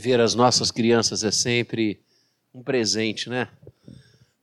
Ver 0.00 0.18
as 0.18 0.34
nossas 0.34 0.70
crianças 0.70 1.22
é 1.22 1.30
sempre 1.30 2.00
um 2.54 2.62
presente, 2.62 3.28
né? 3.28 3.48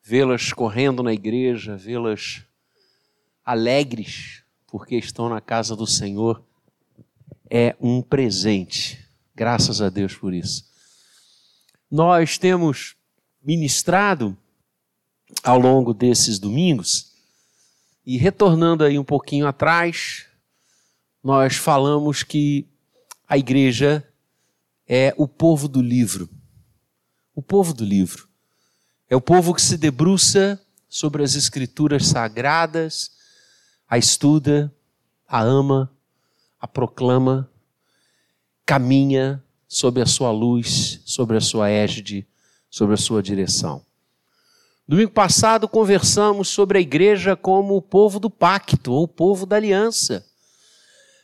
Vê-las 0.04 0.54
correndo 0.54 1.02
na 1.02 1.12
igreja, 1.12 1.76
vê-las 1.76 2.44
alegres 3.44 4.44
porque 4.68 4.96
estão 4.96 5.28
na 5.28 5.42
casa 5.42 5.76
do 5.76 5.88
Senhor 5.88 6.44
é 7.50 7.76
um 7.82 8.04
presente. 8.04 9.04
Graças 9.34 9.82
a 9.82 9.90
Deus 9.90 10.14
por 10.14 10.32
isso. 10.32 10.64
Nós 11.90 12.38
temos 12.38 12.96
ministrado 13.42 14.38
ao 15.42 15.58
longo 15.58 15.92
desses 15.92 16.38
domingos 16.38 17.14
e 18.06 18.16
retornando 18.16 18.84
aí 18.84 19.00
um 19.00 19.04
pouquinho 19.04 19.48
atrás, 19.48 20.28
nós 21.24 21.56
falamos 21.56 22.22
que 22.22 22.68
a 23.28 23.40
igreja 23.40 24.08
é 24.88 25.14
o 25.18 25.28
povo 25.28 25.68
do 25.68 25.82
livro. 25.82 26.30
O 27.36 27.42
povo 27.42 27.74
do 27.74 27.84
livro. 27.84 28.28
É 29.10 29.16
o 29.16 29.22
povo 29.22 29.54
que 29.54 29.62
se 29.62 29.78
debruça 29.78 30.62
sobre 30.90 31.24
as 31.24 31.36
escrituras 31.36 32.08
sagradas, 32.08 33.12
a 33.88 33.98
estuda, 33.98 34.74
a 35.28 35.42
ama, 35.42 35.92
a 36.60 36.68
proclama, 36.68 37.50
caminha 38.66 39.44
sob 39.68 40.02
a 40.02 40.06
sua 40.06 40.32
luz, 40.32 41.02
sobre 41.06 41.38
a 41.38 41.42
sua 41.42 41.70
égide, 41.70 42.28
sobre 42.70 42.96
a 42.96 42.98
sua 42.98 43.22
direção. 43.22 43.86
Domingo 44.88 45.12
passado 45.12 45.68
conversamos 45.68 46.48
sobre 46.48 46.78
a 46.78 46.82
igreja 46.82 47.36
como 47.36 47.76
o 47.76 47.82
povo 47.82 48.20
do 48.20 48.30
pacto, 48.30 48.94
ou 48.94 49.04
o 49.04 49.08
povo 49.08 49.46
da 49.46 49.58
aliança. 49.58 50.26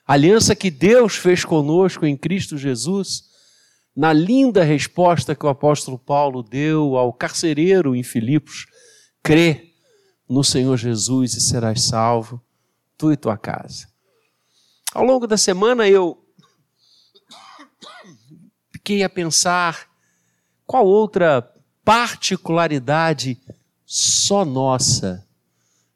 A 0.06 0.14
aliança 0.14 0.54
que 0.54 0.70
Deus 0.70 1.16
fez 1.16 1.46
conosco 1.46 2.06
em 2.06 2.18
Cristo 2.18 2.58
Jesus, 2.58 3.33
na 3.96 4.12
linda 4.12 4.64
resposta 4.64 5.36
que 5.36 5.46
o 5.46 5.50
apóstolo 5.50 6.00
Paulo 6.00 6.42
deu 6.42 6.98
ao 6.98 7.14
carcereiro 7.14 7.96
em 7.96 8.04
Filipos: 8.04 8.66
crê 9.22 9.74
no 10.28 10.44
Senhor 10.44 10.78
Jesus 10.78 11.36
e 11.36 11.42
serás 11.42 11.84
salvo, 11.84 12.42
tu 12.98 13.12
e 13.12 13.18
tua 13.18 13.38
casa. 13.38 13.88
Ao 14.94 15.04
longo 15.04 15.28
da 15.28 15.38
semana 15.38 15.88
eu 15.88 16.24
fiquei 18.72 19.04
a 19.04 19.10
pensar 19.10 19.88
qual 20.66 20.86
outra 20.86 21.42
particularidade 21.84 23.40
só 23.86 24.44
nossa 24.46 25.28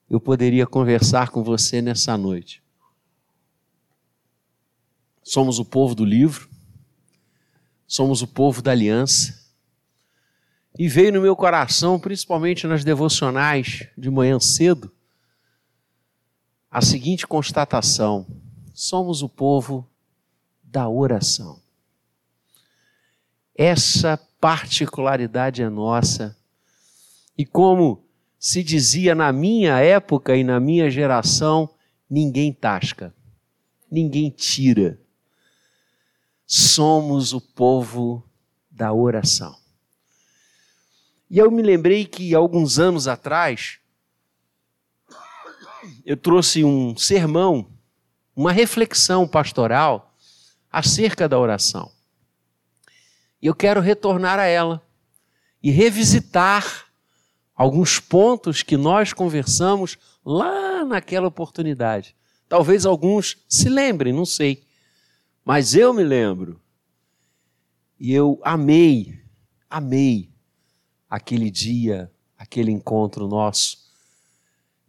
eu 0.10 0.20
poderia 0.20 0.66
conversar 0.66 1.30
com 1.30 1.44
você 1.44 1.82
nessa 1.82 2.18
noite. 2.18 2.64
Somos 5.22 5.60
o 5.60 5.66
povo 5.66 5.94
do 5.94 6.06
livro, 6.06 6.47
somos 7.88 8.22
o 8.22 8.28
povo 8.28 8.62
da 8.62 8.72
aliança. 8.72 9.48
E 10.78 10.88
veio 10.88 11.14
no 11.14 11.22
meu 11.22 11.36
coração, 11.36 12.00
principalmente 12.00 12.68
nas 12.68 12.84
devocionais 12.84 13.88
de 13.98 14.12
manhã 14.12 14.40
cedo, 14.40 14.92
a 16.70 16.82
seguinte 16.82 17.26
constatação: 17.26 18.28
somos 18.74 19.24
o 19.24 19.30
povo 19.30 19.90
da 20.62 20.88
oração. 20.88 21.60
Essa 23.56 24.20
particularidade 24.40 25.64
é 25.64 25.70
nossa. 25.70 26.38
E 27.36 27.44
como 27.46 28.04
se 28.38 28.64
dizia 28.64 29.16
na 29.16 29.32
minha 29.32 29.80
época 29.80 30.36
e 30.36 30.44
na 30.44 30.60
minha 30.60 30.92
geração, 30.92 31.68
ninguém 32.08 32.54
tasca, 32.54 33.16
ninguém 33.90 34.30
tira. 34.30 35.00
Somos 36.48 37.34
o 37.34 37.42
povo 37.42 38.24
da 38.72 38.94
oração. 38.94 39.56
E 41.30 41.38
eu 41.38 41.52
me 41.52 41.62
lembrei 41.62 42.06
que 42.06 42.34
alguns 42.34 42.80
anos 42.80 43.06
atrás, 43.06 43.80
eu 46.06 46.16
trouxe 46.16 46.64
um 46.64 46.96
sermão, 46.96 47.68
uma 48.34 48.54
reflexão 48.54 49.28
pastoral 49.28 50.16
acerca 50.72 51.28
da 51.28 51.38
oração. 51.38 51.92
E 53.42 53.48
eu 53.48 53.54
quero 53.54 53.82
retornar 53.82 54.40
a 54.40 54.46
ela 54.46 54.82
e 55.62 55.70
revisitar 55.70 56.86
alguns 57.54 58.00
pontos 58.00 58.64
que 58.64 58.78
nós 58.78 59.12
conversamos 59.12 59.98
lá 60.24 60.86
naquela 60.86 61.28
oportunidade. 61.28 62.16
Talvez 62.48 62.86
alguns 62.86 63.38
se 63.50 63.68
lembrem, 63.68 64.14
não 64.14 64.26
sei. 64.26 64.67
Mas 65.48 65.76
eu 65.76 65.94
me 65.94 66.04
lembro. 66.04 66.60
E 67.98 68.14
eu 68.14 68.38
amei, 68.44 69.18
amei 69.70 70.30
aquele 71.10 71.50
dia, 71.50 72.12
aquele 72.38 72.70
encontro 72.70 73.30
nosso. 73.30 73.78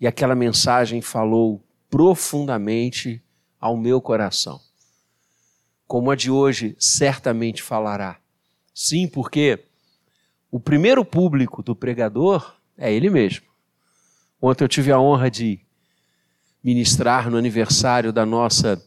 E 0.00 0.06
aquela 0.06 0.34
mensagem 0.34 1.00
falou 1.00 1.64
profundamente 1.88 3.22
ao 3.60 3.76
meu 3.76 4.00
coração. 4.00 4.60
Como 5.86 6.10
a 6.10 6.16
de 6.16 6.28
hoje 6.28 6.74
certamente 6.76 7.62
falará. 7.62 8.18
Sim, 8.74 9.06
porque 9.06 9.64
o 10.50 10.58
primeiro 10.58 11.04
público 11.04 11.62
do 11.62 11.76
pregador 11.76 12.56
é 12.76 12.92
ele 12.92 13.08
mesmo. 13.08 13.46
Ontem 14.42 14.64
eu 14.64 14.68
tive 14.68 14.90
a 14.90 14.98
honra 14.98 15.30
de 15.30 15.60
ministrar 16.64 17.30
no 17.30 17.36
aniversário 17.36 18.12
da 18.12 18.26
nossa 18.26 18.84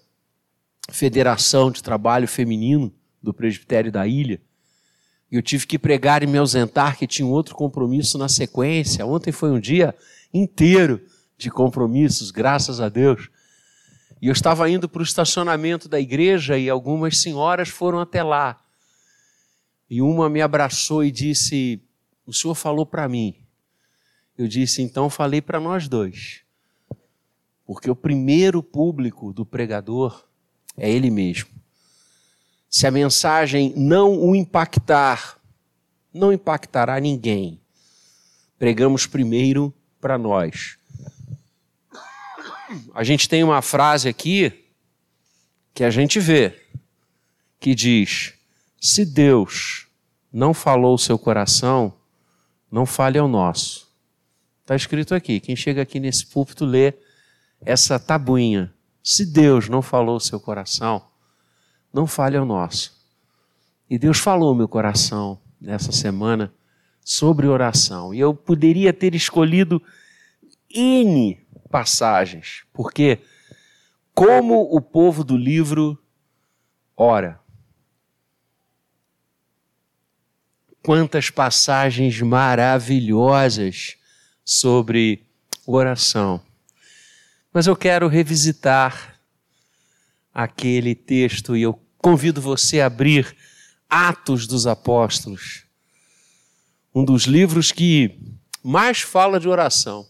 Federação 0.89 1.69
de 1.69 1.83
Trabalho 1.83 2.27
Feminino 2.27 2.93
do 3.21 3.33
Presbitério 3.33 3.91
da 3.91 4.07
Ilha. 4.07 4.41
Eu 5.31 5.41
tive 5.41 5.65
que 5.65 5.79
pregar 5.79 6.23
e 6.23 6.27
me 6.27 6.37
ausentar, 6.37 6.97
que 6.97 7.07
tinha 7.07 7.25
um 7.25 7.31
outro 7.31 7.55
compromisso 7.55 8.17
na 8.17 8.27
sequência. 8.27 9.05
Ontem 9.05 9.31
foi 9.31 9.51
um 9.51 9.59
dia 9.59 9.95
inteiro 10.33 11.01
de 11.37 11.49
compromissos, 11.49 12.31
graças 12.31 12.81
a 12.81 12.89
Deus. 12.89 13.29
E 14.21 14.27
eu 14.27 14.33
estava 14.33 14.69
indo 14.69 14.89
para 14.89 14.99
o 14.99 15.03
estacionamento 15.03 15.87
da 15.87 15.99
igreja 15.99 16.57
e 16.57 16.69
algumas 16.69 17.17
senhoras 17.17 17.69
foram 17.69 17.99
até 17.99 18.21
lá. 18.21 18.61
E 19.89 20.01
uma 20.01 20.29
me 20.29 20.41
abraçou 20.41 21.03
e 21.03 21.11
disse: 21.11 21.81
O 22.25 22.33
senhor 22.33 22.55
falou 22.55 22.85
para 22.85 23.07
mim. 23.07 23.35
Eu 24.37 24.47
disse: 24.47 24.81
Então 24.81 25.09
falei 25.09 25.41
para 25.41 25.59
nós 25.59 25.87
dois. 25.87 26.41
Porque 27.65 27.89
o 27.89 27.95
primeiro 27.95 28.61
público 28.61 29.31
do 29.31 29.45
pregador 29.45 30.27
é 30.77 30.89
ele 30.89 31.09
mesmo. 31.09 31.49
Se 32.69 32.87
a 32.87 32.91
mensagem 32.91 33.73
não 33.75 34.17
o 34.17 34.35
impactar, 34.35 35.37
não 36.13 36.31
impactará 36.31 36.99
ninguém. 36.99 37.59
Pregamos 38.57 39.05
primeiro 39.05 39.73
para 39.99 40.17
nós. 40.17 40.77
A 42.93 43.03
gente 43.03 43.27
tem 43.27 43.43
uma 43.43 43.61
frase 43.61 44.07
aqui 44.07 44.65
que 45.73 45.83
a 45.83 45.89
gente 45.89 46.19
vê, 46.19 46.61
que 47.59 47.75
diz: 47.75 48.33
se 48.79 49.05
Deus 49.05 49.87
não 50.31 50.53
falou 50.53 50.95
o 50.95 50.99
seu 50.99 51.19
coração, 51.19 51.93
não 52.71 52.85
fale 52.85 53.17
ao 53.17 53.27
nosso. 53.27 53.91
Está 54.61 54.75
escrito 54.75 55.13
aqui. 55.13 55.39
Quem 55.39 55.55
chega 55.55 55.81
aqui 55.81 55.99
nesse 55.99 56.25
púlpito 56.25 56.63
lê 56.63 56.93
essa 57.59 57.99
tabuinha. 57.99 58.73
Se 59.03 59.25
Deus 59.25 59.67
não 59.67 59.81
falou 59.81 60.15
o 60.15 60.19
seu 60.19 60.39
coração, 60.39 61.03
não 61.93 62.05
fale 62.05 62.37
ao 62.37 62.45
nosso. 62.45 62.99
E 63.89 63.97
Deus 63.97 64.19
falou 64.19 64.55
meu 64.55 64.67
coração 64.67 65.39
nessa 65.59 65.91
semana 65.91 66.53
sobre 67.03 67.47
oração. 67.47 68.13
E 68.13 68.19
eu 68.19 68.33
poderia 68.33 68.93
ter 68.93 69.15
escolhido 69.15 69.81
N 70.69 71.39
passagens, 71.69 72.63
porque 72.73 73.19
como 74.13 74.61
o 74.75 74.81
povo 74.81 75.23
do 75.23 75.35
livro 75.35 75.97
ora. 76.95 77.41
quantas 80.83 81.29
passagens 81.29 82.19
maravilhosas 82.21 83.97
sobre 84.43 85.23
oração. 85.65 86.41
Mas 87.53 87.67
eu 87.67 87.75
quero 87.75 88.07
revisitar 88.07 89.19
aquele 90.33 90.95
texto 90.95 91.55
e 91.55 91.61
eu 91.61 91.79
convido 91.97 92.41
você 92.41 92.81
a 92.81 92.85
abrir 92.85 93.35
Atos 93.89 94.47
dos 94.47 94.65
Apóstolos, 94.65 95.65
um 96.95 97.03
dos 97.03 97.23
livros 97.23 97.71
que 97.71 98.17
mais 98.63 99.01
fala 99.01 99.39
de 99.39 99.49
oração, 99.49 100.07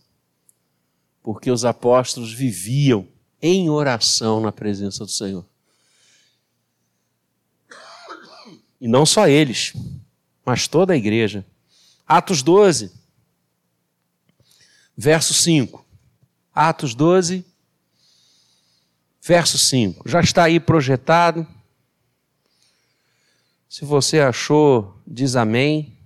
porque 1.23 1.49
os 1.49 1.65
apóstolos 1.65 2.31
viviam 2.33 3.07
em 3.41 3.69
oração 3.69 4.39
na 4.39 4.51
presença 4.51 5.03
do 5.03 5.11
Senhor. 5.11 5.45
E 8.79 8.87
não 8.87 9.05
só 9.05 9.27
eles 9.27 9.73
mas 10.45 10.67
toda 10.67 10.93
a 10.93 10.97
igreja. 10.97 11.45
Atos 12.07 12.41
12, 12.43 12.91
verso 14.97 15.33
5. 15.33 15.85
Atos 16.69 16.93
12, 16.93 17.43
verso 19.21 19.57
5. 19.57 20.07
Já 20.07 20.21
está 20.21 20.43
aí 20.43 20.59
projetado. 20.59 21.47
Se 23.67 23.83
você 23.83 24.19
achou, 24.19 24.95
diz 25.07 25.35
amém. 25.35 25.97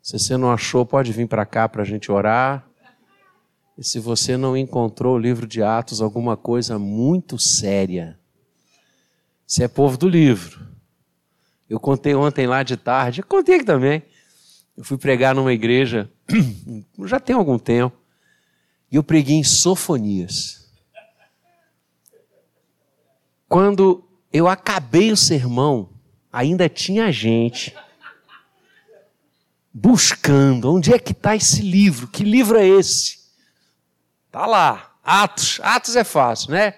Se 0.00 0.16
você 0.16 0.36
não 0.36 0.52
achou, 0.52 0.86
pode 0.86 1.12
vir 1.12 1.26
para 1.26 1.44
cá 1.44 1.68
para 1.68 1.82
a 1.82 1.84
gente 1.84 2.12
orar. 2.12 2.64
E 3.76 3.82
se 3.82 3.98
você 3.98 4.36
não 4.36 4.56
encontrou 4.56 5.16
o 5.16 5.18
livro 5.18 5.48
de 5.48 5.64
Atos, 5.64 6.00
alguma 6.00 6.36
coisa 6.36 6.78
muito 6.78 7.40
séria. 7.40 8.16
Se 9.44 9.64
é 9.64 9.68
povo 9.68 9.96
do 9.96 10.08
livro. 10.08 10.64
Eu 11.68 11.80
contei 11.80 12.14
ontem 12.14 12.46
lá 12.46 12.62
de 12.62 12.76
tarde, 12.76 13.20
contei 13.20 13.56
aqui 13.56 13.64
também. 13.64 14.04
Eu 14.76 14.84
fui 14.84 14.96
pregar 14.96 15.34
numa 15.34 15.52
igreja, 15.52 16.08
já 17.04 17.18
tem 17.18 17.34
algum 17.34 17.58
tempo, 17.58 18.05
e 18.90 18.96
eu 18.96 19.02
preguei 19.02 19.36
em 19.36 19.44
Sofonias. 19.44 20.70
Quando 23.48 24.04
eu 24.32 24.48
acabei 24.48 25.12
o 25.12 25.16
sermão, 25.16 25.90
ainda 26.32 26.68
tinha 26.68 27.10
gente 27.12 27.74
buscando 29.72 30.72
onde 30.72 30.92
é 30.92 30.98
que 30.98 31.12
está 31.12 31.36
esse 31.36 31.62
livro, 31.62 32.08
que 32.08 32.24
livro 32.24 32.58
é 32.58 32.66
esse? 32.66 33.18
Está 34.26 34.46
lá, 34.46 34.94
Atos, 35.02 35.60
Atos 35.62 35.96
é 35.96 36.04
fácil, 36.04 36.52
né? 36.52 36.74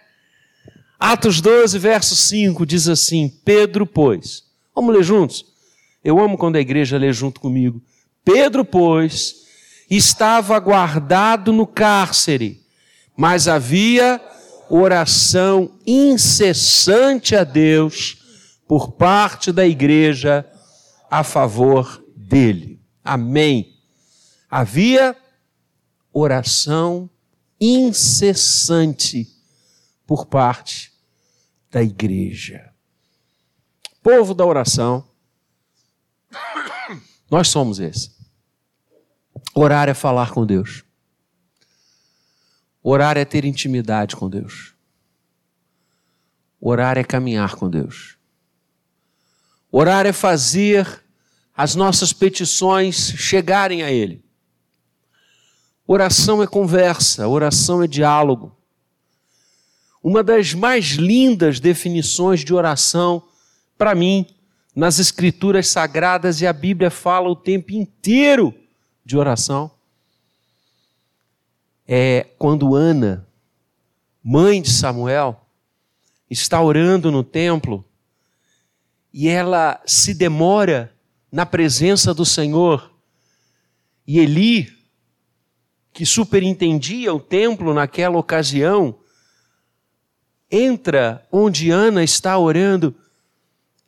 Atos 0.98 1.40
12, 1.40 1.78
verso 1.78 2.16
5 2.16 2.66
diz 2.66 2.88
assim: 2.88 3.28
Pedro, 3.44 3.86
pois, 3.86 4.44
vamos 4.74 4.94
ler 4.94 5.04
juntos? 5.04 5.44
Eu 6.02 6.18
amo 6.18 6.36
quando 6.36 6.56
a 6.56 6.60
igreja 6.60 6.98
lê 6.98 7.12
junto 7.12 7.40
comigo. 7.40 7.80
Pedro, 8.24 8.64
pois, 8.64 9.47
estava 9.88 10.58
guardado 10.58 11.52
no 11.52 11.66
cárcere, 11.66 12.62
mas 13.16 13.48
havia 13.48 14.20
oração 14.68 15.78
incessante 15.86 17.34
a 17.34 17.42
Deus 17.44 18.18
por 18.66 18.92
parte 18.92 19.50
da 19.50 19.66
igreja 19.66 20.46
a 21.10 21.24
favor 21.24 22.04
dele. 22.14 22.80
Amém. 23.02 23.74
Havia 24.50 25.16
oração 26.12 27.08
incessante 27.60 29.26
por 30.06 30.26
parte 30.26 30.92
da 31.70 31.82
igreja. 31.82 32.72
Povo 34.02 34.34
da 34.34 34.44
oração, 34.44 35.06
nós 37.30 37.48
somos 37.48 37.80
esse. 37.80 38.17
Orar 39.54 39.88
é 39.88 39.94
falar 39.94 40.30
com 40.30 40.46
Deus. 40.46 40.84
Orar 42.82 43.16
é 43.16 43.24
ter 43.24 43.44
intimidade 43.44 44.16
com 44.16 44.28
Deus. 44.28 44.74
Orar 46.60 46.98
é 46.98 47.04
caminhar 47.04 47.54
com 47.54 47.68
Deus. 47.68 48.16
Orar 49.70 50.06
é 50.06 50.12
fazer 50.12 51.02
as 51.56 51.74
nossas 51.74 52.12
petições 52.12 53.12
chegarem 53.16 53.82
a 53.82 53.90
Ele. 53.90 54.24
Oração 55.86 56.42
é 56.42 56.46
conversa, 56.46 57.26
oração 57.26 57.82
é 57.82 57.86
diálogo. 57.86 58.56
Uma 60.02 60.22
das 60.22 60.54
mais 60.54 60.92
lindas 60.92 61.58
definições 61.58 62.44
de 62.44 62.54
oração, 62.54 63.22
para 63.76 63.94
mim, 63.94 64.26
nas 64.74 64.98
Escrituras 64.98 65.68
Sagradas, 65.68 66.40
e 66.40 66.46
a 66.46 66.52
Bíblia 66.52 66.90
fala 66.90 67.28
o 67.28 67.36
tempo 67.36 67.72
inteiro 67.72 68.54
de 69.08 69.16
oração, 69.16 69.70
é 71.86 72.26
quando 72.38 72.74
Ana, 72.74 73.26
mãe 74.22 74.60
de 74.60 74.68
Samuel, 74.68 75.48
está 76.28 76.60
orando 76.60 77.10
no 77.10 77.24
templo 77.24 77.82
e 79.10 79.26
ela 79.26 79.80
se 79.86 80.12
demora 80.12 80.94
na 81.32 81.46
presença 81.46 82.12
do 82.12 82.26
Senhor. 82.26 82.92
E 84.06 84.18
Eli, 84.18 84.70
que 85.90 86.04
superintendia 86.04 87.14
o 87.14 87.18
templo 87.18 87.72
naquela 87.72 88.18
ocasião, 88.18 89.00
entra 90.50 91.26
onde 91.32 91.70
Ana 91.70 92.04
está 92.04 92.36
orando 92.36 92.94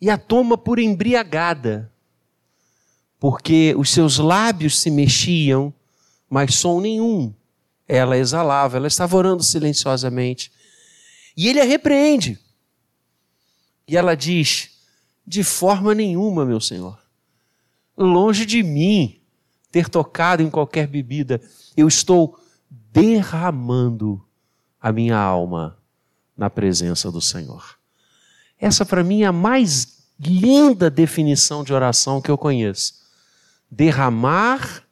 e 0.01 0.09
a 0.09 0.17
toma 0.17 0.57
por 0.57 0.79
embriagada, 0.79 1.93
porque 3.21 3.73
os 3.79 3.91
seus 3.91 4.19
lábios 4.19 4.81
se 4.81 4.91
mexiam, 4.91 5.73
mas 6.29 6.57
som 6.57 6.81
nenhum 6.81 7.33
ela 7.87 8.17
exalava, 8.17 8.77
ela 8.77 8.89
estava 8.89 9.17
orando 9.17 9.43
silenciosamente. 9.43 10.51
E 11.37 11.49
ele 11.49 11.61
a 11.61 11.65
repreende. 11.65 12.39
E 13.87 13.97
ela 13.97 14.17
diz: 14.17 14.71
De 15.25 15.45
forma 15.45 15.95
nenhuma, 15.95 16.45
meu 16.45 16.61
Senhor 16.61 16.99
longe 18.01 18.47
de 18.47 18.63
mim 18.63 19.21
ter 19.71 19.89
tocado 19.89 20.43
em 20.43 20.51
qualquer 20.51 20.87
bebida. 20.87 21.41
Eu 21.77 21.87
estou 21.87 22.39
derramando 22.71 24.25
a 24.81 24.91
minha 24.91 25.19
alma 25.19 25.79
na 26.37 26.49
presença 26.49 27.11
do 27.11 27.21
Senhor. 27.21 27.79
Essa, 28.59 28.85
para 28.85 29.05
mim, 29.05 29.23
é 29.23 29.27
a 29.27 29.33
mais 29.33 30.01
linda 30.19 30.91
definição 30.91 31.63
de 31.63 31.73
oração 31.73 32.21
que 32.21 32.31
eu 32.31 32.39
conheço. 32.39 33.00
Derramar 33.71 34.85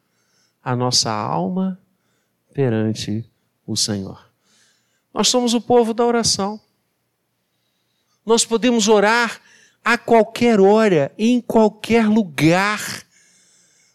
a 0.63 0.75
nossa 0.75 1.11
alma 1.11 1.79
perante 2.53 3.25
o 3.65 3.75
Senhor. 3.75 4.29
Nós 5.13 5.27
somos 5.27 5.53
o 5.53 5.61
povo 5.61 5.93
da 5.93 6.05
oração. 6.05 6.59
Nós 8.25 8.45
podemos 8.45 8.87
orar 8.87 9.41
a 9.83 9.97
qualquer 9.97 10.59
hora, 10.59 11.11
em 11.17 11.41
qualquer 11.41 12.07
lugar. 12.07 13.03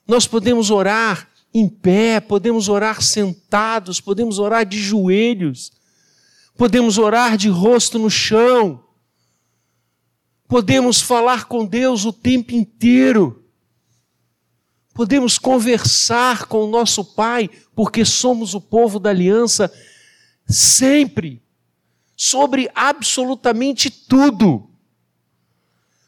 Nós 0.06 0.26
podemos 0.26 0.70
orar 0.70 1.28
em 1.52 1.68
pé, 1.68 2.18
podemos 2.18 2.68
orar 2.68 3.00
sentados, 3.00 4.00
podemos 4.00 4.40
orar 4.40 4.66
de 4.66 4.76
joelhos, 4.76 5.72
podemos 6.56 6.98
orar 6.98 7.36
de 7.36 7.48
rosto 7.48 7.96
no 7.96 8.10
chão, 8.10 8.84
podemos 10.48 11.00
falar 11.00 11.44
com 11.44 11.64
Deus 11.64 12.04
o 12.04 12.12
tempo 12.12 12.52
inteiro, 12.52 13.43
podemos 14.94 15.38
conversar 15.38 16.46
com 16.46 16.64
o 16.64 16.70
nosso 16.70 17.04
Pai, 17.04 17.50
porque 17.74 18.04
somos 18.04 18.54
o 18.54 18.60
povo 18.60 19.00
da 19.00 19.10
aliança, 19.10 19.70
sempre, 20.46 21.42
sobre 22.16 22.70
absolutamente 22.74 23.90
tudo. 23.90 24.70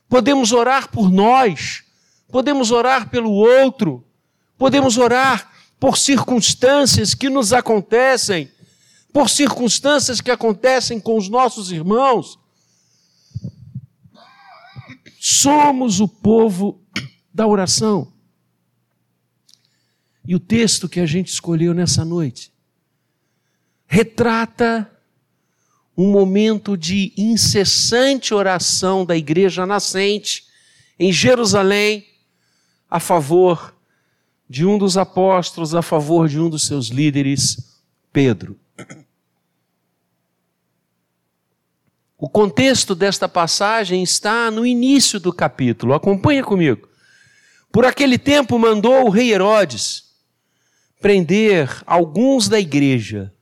Podemos 0.09 0.53
orar 0.53 0.89
por 0.89 1.11
nós, 1.11 1.83
podemos 2.31 2.71
orar 2.71 3.11
pelo 3.11 3.33
outro, 3.33 4.07
podemos 4.57 4.97
orar 4.97 5.51
por 5.81 5.99
circunstâncias 5.99 7.13
que 7.13 7.29
nos 7.29 7.53
acontecem, 7.53 8.49
por 9.13 9.29
circunstâncias 9.29 10.21
que 10.21 10.31
acontecem 10.31 11.01
com 11.01 11.17
os 11.17 11.29
nossos 11.29 11.73
irmãos. 11.73 12.39
Somos 15.19 15.99
o 15.99 16.07
povo 16.07 16.81
da 17.35 17.47
oração. 17.49 18.16
E 20.27 20.35
o 20.35 20.41
texto 20.41 20.89
que 20.89 20.99
a 20.99 21.07
gente 21.07 21.29
escolheu 21.29 21.73
nessa 21.73 22.05
noite 22.05 22.53
retrata 23.87 24.91
um 25.97 26.11
momento 26.11 26.77
de 26.77 27.13
incessante 27.17 28.35
oração 28.35 29.07
da 29.07 29.17
igreja 29.17 29.65
nascente 29.65 30.45
em 30.99 31.13
Jerusalém 31.13 32.05
a 32.91 32.99
favor 32.99 33.75
de 34.49 34.67
um 34.67 34.79
dos 34.79 34.99
apóstolos, 34.99 35.75
a 35.75 35.83
favor 35.83 36.29
de 36.29 36.41
um 36.41 36.51
dos 36.51 36.67
seus 36.67 36.89
líderes, 36.89 37.81
Pedro. 38.13 38.59
O 42.19 42.29
contexto 42.29 42.95
desta 42.95 43.29
passagem 43.29 44.03
está 44.03 44.51
no 44.51 44.67
início 44.67 45.21
do 45.21 45.33
capítulo, 45.33 45.95
acompanha 45.95 46.43
comigo. 46.43 46.89
Por 47.71 47.85
aquele 47.85 48.19
tempo 48.19 48.59
mandou 48.59 49.05
o 49.05 49.11
rei 49.11 49.33
Herodes 49.33 50.06
prender 51.07 51.71
alguns 51.87 52.49
da 52.49 52.59
igreja 52.59 53.33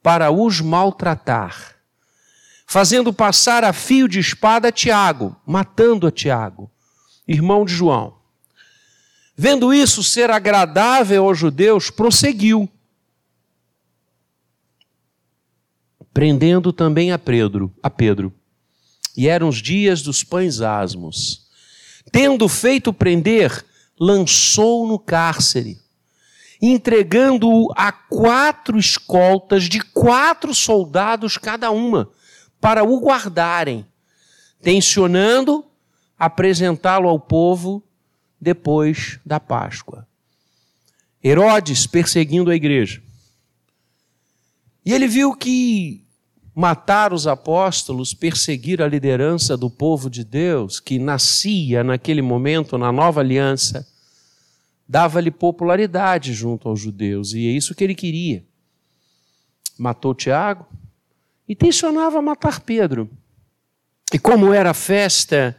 para 0.00 0.30
os 0.30 0.60
maltratar 0.60 1.74
fazendo 2.64 3.12
passar 3.12 3.64
a 3.64 3.72
fio 3.72 4.06
de 4.06 4.20
espada 4.20 4.68
a 4.68 4.72
Tiago, 4.72 5.34
matando 5.44 6.06
a 6.06 6.12
Tiago, 6.12 6.70
irmão 7.26 7.64
de 7.64 7.74
João. 7.74 8.16
Vendo 9.36 9.74
isso 9.74 10.04
ser 10.04 10.30
agradável 10.30 11.24
aos 11.24 11.36
judeus, 11.36 11.90
prosseguiu, 11.90 12.70
prendendo 16.12 16.72
também 16.72 17.10
a 17.10 17.18
Pedro, 17.18 17.74
a 17.82 17.90
Pedro. 17.90 18.32
E 19.16 19.26
eram 19.26 19.48
os 19.48 19.56
dias 19.60 20.00
dos 20.00 20.22
pães 20.22 20.60
asmos. 20.60 21.48
Tendo 22.12 22.48
feito 22.48 22.92
prender, 22.92 23.64
lançou 23.98 24.86
no 24.86 24.96
cárcere, 24.96 25.83
entregando-o 26.72 27.72
a 27.76 27.92
quatro 27.92 28.78
escoltas 28.78 29.64
de 29.64 29.80
quatro 29.80 30.54
soldados 30.54 31.36
cada 31.36 31.70
uma 31.70 32.10
para 32.60 32.84
o 32.84 33.00
guardarem, 33.00 33.86
tensionando 34.62 35.64
apresentá-lo 36.18 37.08
ao 37.08 37.20
povo 37.20 37.82
depois 38.40 39.18
da 39.24 39.38
Páscoa. 39.38 40.06
Herodes 41.22 41.86
perseguindo 41.86 42.50
a 42.50 42.54
igreja. 42.54 43.02
E 44.84 44.92
ele 44.92 45.08
viu 45.08 45.34
que 45.34 46.04
matar 46.54 47.12
os 47.12 47.26
apóstolos, 47.26 48.14
perseguir 48.14 48.80
a 48.80 48.86
liderança 48.86 49.56
do 49.56 49.68
povo 49.68 50.08
de 50.08 50.22
Deus, 50.22 50.78
que 50.78 50.98
nascia 50.98 51.82
naquele 51.82 52.22
momento 52.22 52.78
na 52.78 52.92
nova 52.92 53.20
aliança, 53.20 53.86
dava-lhe 54.88 55.30
popularidade 55.30 56.32
junto 56.32 56.68
aos 56.68 56.80
judeus, 56.80 57.32
e 57.32 57.46
é 57.46 57.50
isso 57.50 57.74
que 57.74 57.82
ele 57.82 57.94
queria. 57.94 58.44
Matou 59.78 60.14
Tiago 60.14 60.66
e 61.48 61.54
tensionava 61.54 62.22
matar 62.22 62.60
Pedro. 62.60 63.10
E 64.12 64.18
como 64.18 64.52
era 64.52 64.70
a 64.70 64.74
festa 64.74 65.58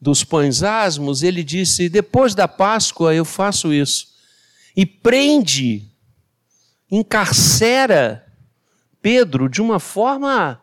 dos 0.00 0.24
pães 0.24 0.62
asmos, 0.62 1.22
ele 1.22 1.44
disse: 1.44 1.88
depois 1.88 2.34
da 2.34 2.48
Páscoa 2.48 3.14
eu 3.14 3.24
faço 3.24 3.72
isso. 3.72 4.08
E 4.76 4.84
prende, 4.84 5.88
encarcera 6.90 8.26
Pedro 9.00 9.48
de 9.48 9.62
uma 9.62 9.78
forma 9.78 10.60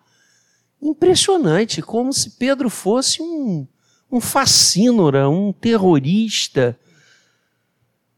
impressionante, 0.82 1.82
como 1.82 2.12
se 2.12 2.32
Pedro 2.32 2.70
fosse 2.70 3.22
um, 3.22 3.66
um 4.12 4.20
fascínora, 4.20 5.30
um 5.30 5.54
terrorista, 5.54 6.78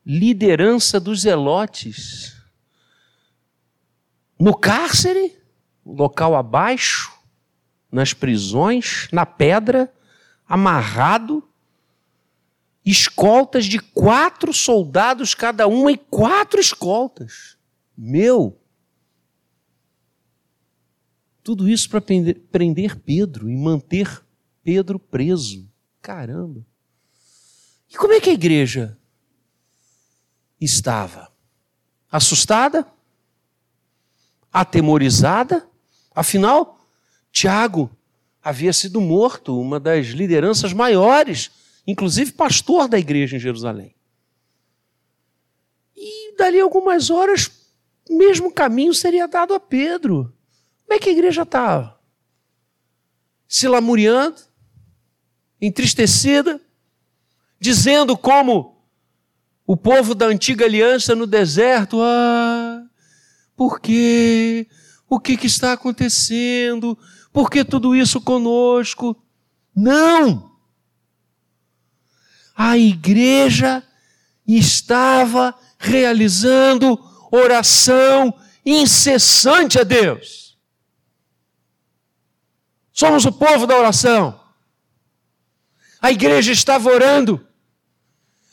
liderança 0.06 1.00
dos 1.00 1.22
zelotes. 1.22 2.36
No 4.40 4.56
cárcere, 4.56 5.36
local 5.86 6.36
abaixo, 6.36 7.12
nas 7.92 8.14
prisões, 8.14 9.08
na 9.12 9.26
pedra, 9.26 9.92
amarrado, 10.48 11.44
escoltas 12.86 13.66
de 13.66 13.80
quatro 13.80 14.54
soldados 14.54 15.34
cada 15.34 15.68
uma 15.68 15.92
e 15.92 15.98
quatro 15.98 16.60
escoltas. 16.60 17.58
Meu, 17.98 18.60
tudo 21.42 21.68
isso 21.70 21.90
para 21.90 22.02
prender 22.02 22.98
Pedro 23.00 23.50
e 23.50 23.56
manter 23.56 24.24
Pedro 24.64 25.00
preso. 25.00 25.72
Caramba! 26.02 26.66
E 27.90 27.96
como 27.96 28.14
é 28.14 28.20
que 28.20 28.30
a 28.30 28.34
igreja 28.34 28.98
estava? 30.60 31.32
Assustada? 32.12 32.86
Atemorizada? 34.52 35.68
Afinal, 36.14 36.80
Tiago 37.32 37.90
havia 38.42 38.72
sido 38.72 39.02
morto, 39.02 39.60
uma 39.60 39.80
das 39.80 40.08
lideranças 40.08 40.72
maiores, 40.72 41.52
inclusive 41.86 42.32
pastor 42.32 42.88
da 42.88 42.98
igreja 42.98 43.36
em 43.36 43.40
Jerusalém. 43.40 43.96
E 45.96 46.36
dali 46.38 46.60
algumas 46.60 47.10
horas, 47.10 47.52
o 48.10 48.18
mesmo 48.18 48.52
caminho 48.52 48.94
seria 48.94 49.28
dado 49.28 49.54
a 49.54 49.60
Pedro. 49.60 50.34
Como 50.86 50.96
é 50.96 51.00
que 51.00 51.10
a 51.10 51.12
igreja 51.12 51.42
estava? 51.42 52.00
Se 53.48 53.68
lamuriando, 53.68 54.42
entristecida, 55.60 56.62
dizendo 57.60 58.18
como 58.18 58.75
o 59.66 59.76
povo 59.76 60.14
da 60.14 60.28
antiga 60.28 60.66
aliança 60.66 61.16
no 61.16 61.26
deserto: 61.26 62.00
Ah, 62.02 62.84
por 63.56 63.80
quê? 63.80 64.68
O 65.10 65.20
que, 65.20 65.38
que 65.38 65.48
está 65.48 65.74
acontecendo? 65.74 66.98
Por 67.32 67.50
que 67.50 67.64
tudo 67.64 67.96
isso 67.96 68.22
conosco? 68.22 69.16
Não! 69.76 70.52
A 72.56 72.78
igreja 72.78 73.84
estava 74.48 75.54
realizando 75.78 76.98
oração 77.32 78.34
incessante 78.66 79.78
a 79.80 79.84
Deus. 79.84 80.58
Somos 82.94 83.26
o 83.26 83.32
povo 83.32 83.68
da 83.68 83.78
oração. 83.78 84.40
A 86.02 86.12
igreja 86.12 86.52
estava 86.52 86.90
orando. 86.90 87.46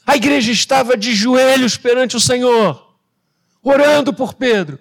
A 0.06 0.16
igreja 0.16 0.50
estava 0.50 0.97
de 0.97 1.14
joelhos 1.14 1.76
perante 1.76 2.16
o 2.16 2.21
Senhor, 2.21 2.97
orando 3.62 4.12
por 4.12 4.35
Pedro, 4.35 4.78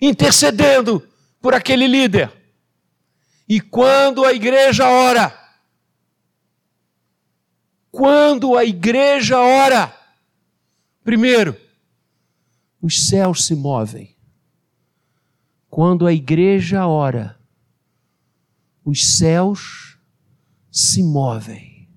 intercedendo 0.00 1.06
por 1.40 1.54
aquele 1.54 1.86
líder. 1.86 2.32
E 3.48 3.60
quando 3.60 4.24
a 4.24 4.32
igreja 4.32 4.88
ora, 4.88 5.38
quando 7.90 8.56
a 8.56 8.64
igreja 8.64 9.38
ora, 9.38 9.94
primeiro, 11.04 11.54
os 12.80 13.06
céus 13.06 13.44
se 13.44 13.54
movem. 13.54 14.16
Quando 15.68 16.06
a 16.06 16.12
igreja 16.12 16.86
ora, 16.86 17.38
os 18.84 19.16
céus 19.16 19.98
se 20.70 21.02
movem, 21.02 21.88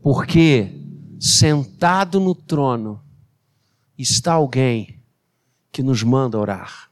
porque 0.00 0.77
sentado 1.18 2.20
no 2.20 2.34
trono 2.34 3.02
está 3.98 4.34
alguém 4.34 5.02
que 5.72 5.82
nos 5.82 6.02
manda 6.02 6.38
orar. 6.38 6.90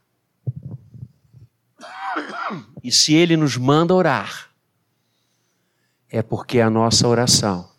E 2.83 2.91
se 2.91 3.13
ele 3.13 3.37
nos 3.37 3.57
manda 3.57 3.93
orar, 3.93 4.49
é 6.09 6.21
porque 6.21 6.59
a 6.59 6.69
nossa 6.69 7.07
oração 7.07 7.69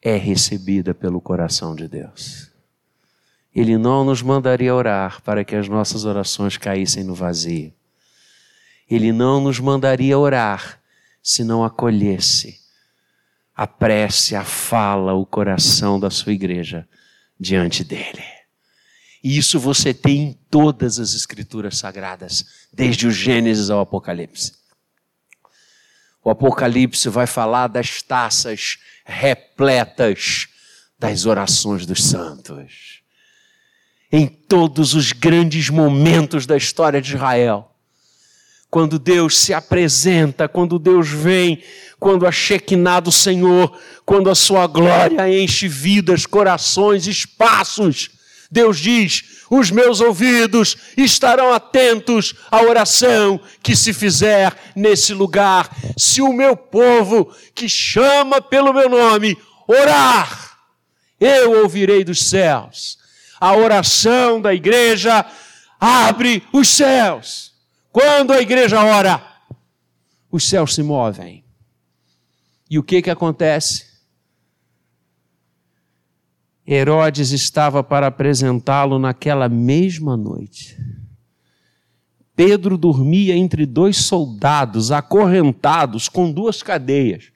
é 0.00 0.16
recebida 0.16 0.94
pelo 0.94 1.20
coração 1.20 1.74
de 1.74 1.88
Deus. 1.88 2.50
Ele 3.54 3.76
não 3.76 4.04
nos 4.04 4.22
mandaria 4.22 4.74
orar 4.74 5.20
para 5.22 5.44
que 5.44 5.56
as 5.56 5.68
nossas 5.68 6.04
orações 6.04 6.56
caíssem 6.56 7.02
no 7.02 7.14
vazio. 7.14 7.72
Ele 8.88 9.12
não 9.12 9.40
nos 9.40 9.58
mandaria 9.58 10.16
orar 10.16 10.80
se 11.22 11.42
não 11.42 11.64
acolhesse 11.64 12.67
a 13.58 13.66
prece, 13.66 14.36
a 14.36 14.44
fala, 14.44 15.14
o 15.14 15.26
coração 15.26 15.98
da 15.98 16.10
sua 16.10 16.32
igreja 16.32 16.88
diante 17.40 17.82
dele. 17.82 18.22
E 19.20 19.36
isso 19.36 19.58
você 19.58 19.92
tem 19.92 20.28
em 20.28 20.32
todas 20.48 21.00
as 21.00 21.12
escrituras 21.12 21.76
sagradas, 21.76 22.44
desde 22.72 23.08
o 23.08 23.10
Gênesis 23.10 23.68
ao 23.68 23.80
Apocalipse. 23.80 24.52
O 26.22 26.30
Apocalipse 26.30 27.08
vai 27.08 27.26
falar 27.26 27.66
das 27.66 28.00
taças 28.00 28.78
repletas 29.04 30.46
das 30.96 31.26
orações 31.26 31.84
dos 31.84 32.04
santos. 32.04 33.02
Em 34.12 34.28
todos 34.28 34.94
os 34.94 35.10
grandes 35.10 35.68
momentos 35.68 36.46
da 36.46 36.56
história 36.56 37.02
de 37.02 37.16
Israel, 37.16 37.74
quando 38.70 38.98
Deus 38.98 39.38
se 39.38 39.54
apresenta, 39.54 40.48
quando 40.48 40.78
Deus 40.78 41.08
vem, 41.08 41.62
quando 41.98 42.26
a 42.26 42.32
Shekinah 42.32 43.00
do 43.00 43.12
Senhor, 43.12 43.76
quando 44.04 44.30
a 44.30 44.34
sua 44.34 44.66
glória 44.66 45.28
enche 45.28 45.66
vidas, 45.66 46.26
corações, 46.26 47.06
espaços. 47.06 48.10
Deus 48.50 48.78
diz: 48.78 49.44
os 49.50 49.70
meus 49.70 50.00
ouvidos 50.00 50.76
estarão 50.96 51.52
atentos 51.52 52.34
à 52.50 52.62
oração 52.62 53.40
que 53.62 53.74
se 53.74 53.92
fizer 53.92 54.54
nesse 54.76 55.14
lugar. 55.14 55.70
Se 55.96 56.20
o 56.20 56.32
meu 56.32 56.56
povo, 56.56 57.34
que 57.54 57.68
chama 57.68 58.40
pelo 58.40 58.72
meu 58.72 58.88
nome, 58.88 59.36
orar, 59.66 60.58
eu 61.18 61.62
ouvirei 61.62 62.04
dos 62.04 62.28
céus. 62.28 62.98
A 63.40 63.56
oração 63.56 64.40
da 64.40 64.52
igreja 64.52 65.24
abre 65.80 66.42
os 66.52 66.68
céus. 66.68 67.47
Quando 67.90 68.32
a 68.32 68.40
igreja 68.40 68.82
ora, 68.82 69.22
os 70.30 70.48
céus 70.48 70.74
se 70.74 70.82
movem. 70.82 71.44
E 72.70 72.78
o 72.78 72.82
que 72.82 73.00
que 73.00 73.10
acontece? 73.10 73.86
Herodes 76.66 77.30
estava 77.30 77.82
para 77.82 78.08
apresentá-lo 78.08 78.98
naquela 78.98 79.48
mesma 79.48 80.16
noite. 80.18 80.76
Pedro 82.36 82.76
dormia 82.76 83.34
entre 83.34 83.64
dois 83.64 83.96
soldados 83.96 84.92
acorrentados 84.92 86.08
com 86.10 86.30
duas 86.30 86.62
cadeias. 86.62 87.32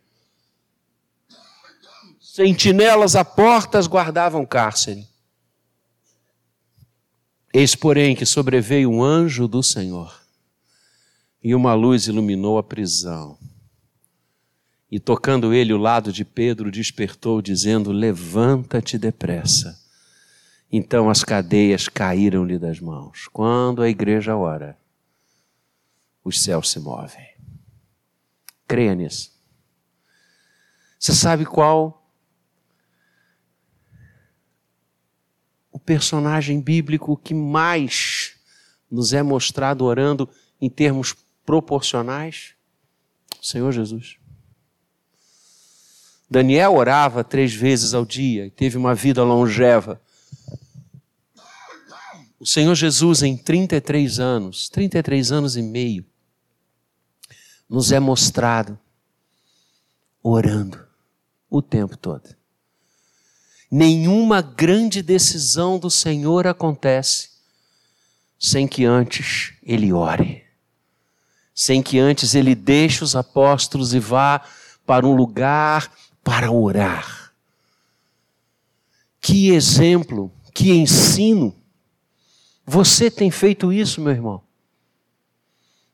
Sentinelas 2.20 3.16
a 3.16 3.24
portas 3.24 3.86
guardavam 3.86 4.44
cárcere. 4.44 5.06
Eis, 7.54 7.74
porém, 7.74 8.14
que 8.14 8.24
sobreveio 8.24 8.90
um 8.90 9.02
anjo 9.02 9.48
do 9.48 9.62
Senhor 9.62 10.21
e 11.42 11.54
uma 11.54 11.74
luz 11.74 12.06
iluminou 12.06 12.58
a 12.58 12.62
prisão. 12.62 13.36
E 14.90 15.00
tocando 15.00 15.52
ele 15.52 15.72
o 15.72 15.78
lado 15.78 16.12
de 16.12 16.24
Pedro, 16.24 16.70
despertou, 16.70 17.40
dizendo: 17.40 17.90
Levanta-te 17.90 18.98
depressa. 18.98 19.80
Então 20.70 21.10
as 21.10 21.24
cadeias 21.24 21.88
caíram-lhe 21.88 22.58
das 22.58 22.78
mãos. 22.78 23.26
Quando 23.28 23.82
a 23.82 23.88
igreja 23.88 24.36
ora, 24.36 24.78
os 26.24 26.42
céus 26.42 26.70
se 26.70 26.78
movem. 26.78 27.26
Creia 28.68 28.94
nisso. 28.94 29.32
Você 30.98 31.14
sabe 31.14 31.44
qual 31.44 32.06
o 35.70 35.78
personagem 35.78 36.60
bíblico 36.60 37.16
que 37.16 37.34
mais 37.34 38.36
nos 38.90 39.12
é 39.12 39.22
mostrado 39.22 39.84
orando 39.84 40.28
em 40.60 40.70
termos 40.70 41.12
proporcionais? 41.44 42.54
Senhor 43.40 43.72
Jesus. 43.72 44.16
Daniel 46.30 46.74
orava 46.74 47.22
três 47.22 47.52
vezes 47.52 47.92
ao 47.92 48.06
dia 48.06 48.46
e 48.46 48.50
teve 48.50 48.78
uma 48.78 48.94
vida 48.94 49.22
longeva. 49.22 50.00
O 52.40 52.46
Senhor 52.46 52.74
Jesus, 52.74 53.22
em 53.22 53.36
33 53.36 54.18
anos, 54.18 54.68
33 54.68 55.30
anos 55.30 55.56
e 55.56 55.62
meio, 55.62 56.06
nos 57.68 57.92
é 57.92 58.00
mostrado 58.00 58.78
orando 60.22 60.82
o 61.50 61.60
tempo 61.60 61.96
todo. 61.96 62.34
Nenhuma 63.70 64.42
grande 64.42 65.02
decisão 65.02 65.78
do 65.78 65.90
Senhor 65.90 66.46
acontece 66.46 67.30
sem 68.38 68.66
que 68.66 68.84
antes 68.84 69.54
ele 69.62 69.92
ore, 69.92 70.44
sem 71.54 71.82
que 71.82 71.98
antes 71.98 72.34
ele 72.34 72.54
deixe 72.54 73.04
os 73.04 73.14
apóstolos 73.14 73.94
e 73.94 73.98
vá 73.98 74.40
para 74.86 75.06
um 75.06 75.14
lugar 75.14 75.90
para 76.24 76.50
orar. 76.50 77.32
Que 79.20 79.50
exemplo, 79.50 80.32
que 80.52 80.72
ensino. 80.72 81.54
Você 82.66 83.10
tem 83.10 83.30
feito 83.30 83.72
isso, 83.72 84.00
meu 84.00 84.12
irmão? 84.12 84.42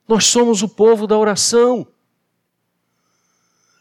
Nós 0.06 0.24
somos 0.24 0.62
o 0.62 0.68
povo 0.68 1.06
da 1.06 1.16
oração. 1.16 1.86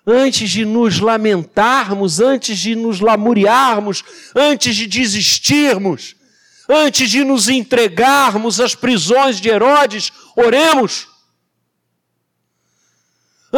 Antes 0.06 0.50
de 0.50 0.66
nos 0.66 1.00
lamentarmos, 1.00 2.20
antes 2.20 2.60
de 2.60 2.76
nos 2.76 3.00
lamuriarmos, 3.00 4.04
antes 4.36 4.76
de 4.76 4.88
desistirmos, 4.88 6.16
antes 6.68 7.10
de 7.10 7.24
nos 7.24 7.50
entregarmos 7.50 8.60
às 8.60 8.74
prisões 8.74 9.40
de 9.40 9.50
Herodes, 9.50 10.12
oremos. 10.36 11.08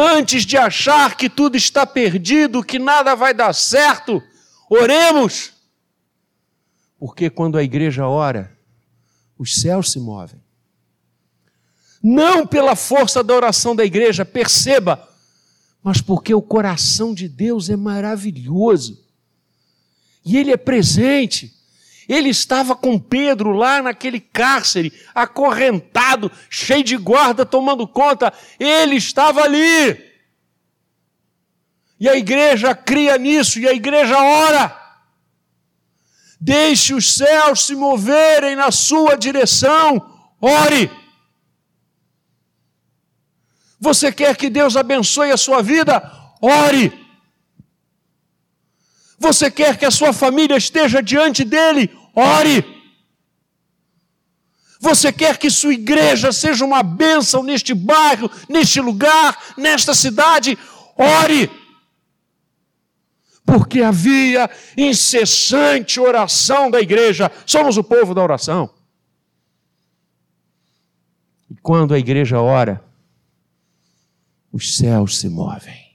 Antes 0.02 0.46
de 0.46 0.56
achar 0.56 1.14
que 1.14 1.28
tudo 1.28 1.58
está 1.58 1.84
perdido, 1.84 2.64
que 2.64 2.78
nada 2.78 3.14
vai 3.14 3.34
dar 3.34 3.52
certo, 3.52 4.22
oremos. 4.70 5.52
Porque 6.98 7.28
quando 7.28 7.58
a 7.58 7.62
igreja 7.62 8.08
ora, 8.08 8.56
os 9.36 9.60
céus 9.60 9.92
se 9.92 10.00
movem. 10.00 10.40
Não 12.02 12.46
pela 12.46 12.74
força 12.74 13.22
da 13.22 13.34
oração 13.34 13.76
da 13.76 13.84
igreja, 13.84 14.24
perceba, 14.24 15.06
mas 15.82 16.00
porque 16.00 16.32
o 16.32 16.40
coração 16.40 17.12
de 17.12 17.28
Deus 17.28 17.68
é 17.68 17.76
maravilhoso. 17.76 19.06
E 20.24 20.38
Ele 20.38 20.50
é 20.50 20.56
presente. 20.56 21.54
Ele 22.10 22.28
estava 22.28 22.74
com 22.74 22.98
Pedro 22.98 23.52
lá 23.52 23.80
naquele 23.80 24.18
cárcere, 24.18 24.92
acorrentado, 25.14 26.28
cheio 26.50 26.82
de 26.82 26.96
guarda 26.96 27.46
tomando 27.46 27.86
conta. 27.86 28.32
Ele 28.58 28.96
estava 28.96 29.42
ali. 29.44 30.10
E 32.00 32.08
a 32.08 32.16
igreja 32.16 32.74
cria 32.74 33.16
nisso, 33.16 33.60
e 33.60 33.68
a 33.68 33.72
igreja 33.72 34.18
ora. 34.18 34.76
Deixe 36.40 36.94
os 36.94 37.14
céus 37.14 37.66
se 37.66 37.76
moverem 37.76 38.56
na 38.56 38.72
sua 38.72 39.14
direção. 39.14 40.18
Ore. 40.40 40.90
Você 43.78 44.10
quer 44.10 44.36
que 44.36 44.50
Deus 44.50 44.76
abençoe 44.76 45.30
a 45.30 45.36
sua 45.36 45.62
vida? 45.62 46.02
Ore. 46.42 46.92
Você 49.16 49.48
quer 49.48 49.78
que 49.78 49.84
a 49.84 49.92
sua 49.92 50.12
família 50.12 50.56
esteja 50.56 51.00
diante 51.00 51.44
dele? 51.44 51.99
Ore. 52.14 52.64
Você 54.80 55.12
quer 55.12 55.36
que 55.36 55.50
sua 55.50 55.74
igreja 55.74 56.32
seja 56.32 56.64
uma 56.64 56.82
bênção 56.82 57.42
neste 57.42 57.74
bairro, 57.74 58.30
neste 58.48 58.80
lugar, 58.80 59.54
nesta 59.56 59.94
cidade? 59.94 60.58
Ore. 60.96 61.50
Porque 63.44 63.82
havia 63.82 64.48
incessante 64.76 66.00
oração 66.00 66.70
da 66.70 66.80
igreja. 66.80 67.30
Somos 67.44 67.76
o 67.76 67.84
povo 67.84 68.14
da 68.14 68.22
oração. 68.22 68.70
E 71.50 71.56
quando 71.56 71.92
a 71.92 71.98
igreja 71.98 72.40
ora, 72.40 72.82
os 74.52 74.76
céus 74.76 75.18
se 75.18 75.28
movem. 75.28 75.90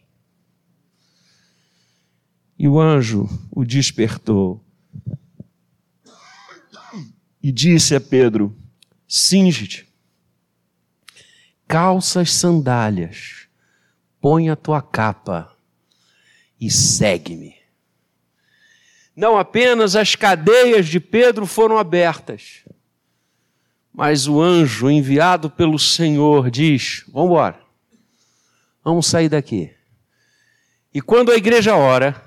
E 2.58 2.68
o 2.68 2.80
anjo 2.80 3.28
o 3.52 3.66
despertou 3.66 4.65
e 7.46 7.52
disse 7.52 7.94
a 7.94 8.02
Pedro: 8.02 8.58
Cinge-te, 9.08 9.88
calça 11.68 12.22
as 12.22 12.34
sandálias, 12.34 13.48
põe 14.20 14.50
a 14.50 14.56
tua 14.56 14.82
capa 14.82 15.56
e 16.60 16.72
segue-me. 16.72 17.56
Não 19.16 19.38
apenas 19.38 19.96
as 19.96 20.16
cadeias 20.16 20.88
de 20.88 21.00
Pedro 21.00 21.46
foram 21.46 21.78
abertas, 21.78 22.66
mas 23.94 24.28
o 24.28 24.42
anjo 24.42 24.90
enviado 24.90 25.48
pelo 25.48 25.78
Senhor 25.78 26.50
diz: 26.50 27.06
Vamos 27.10 27.30
embora, 27.30 27.62
vamos 28.84 29.06
sair 29.06 29.30
daqui. 29.30 29.72
E 30.92 31.00
quando 31.00 31.32
a 31.32 31.36
igreja 31.36 31.76
ora, 31.76 32.20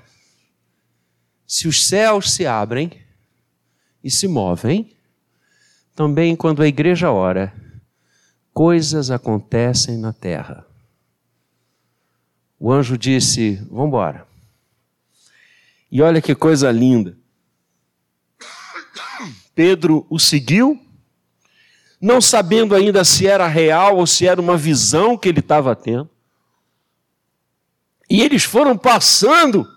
se 1.45 1.67
os 1.67 1.85
céus 1.85 2.31
se 2.31 2.45
abrem 2.45 3.03
e 4.01 4.09
se 4.09 4.25
movem, 4.25 4.95
também, 5.99 6.33
quando 6.33 6.63
a 6.63 6.67
igreja 6.67 7.11
ora, 7.11 7.53
coisas 8.53 9.11
acontecem 9.11 9.97
na 9.97 10.13
terra. 10.13 10.65
O 12.57 12.71
anjo 12.71 12.97
disse: 12.97 13.55
Vamos 13.69 13.87
embora. 13.87 14.25
E 15.91 16.01
olha 16.01 16.21
que 16.21 16.33
coisa 16.33 16.71
linda. 16.71 17.17
Pedro 19.53 20.07
o 20.09 20.17
seguiu, 20.17 20.81
não 21.99 22.21
sabendo 22.21 22.73
ainda 22.73 23.03
se 23.03 23.27
era 23.27 23.45
real 23.45 23.97
ou 23.97 24.07
se 24.07 24.25
era 24.25 24.39
uma 24.39 24.55
visão 24.55 25.17
que 25.17 25.27
ele 25.27 25.41
estava 25.41 25.75
tendo. 25.75 26.09
E 28.09 28.21
eles 28.21 28.45
foram 28.45 28.77
passando 28.77 29.69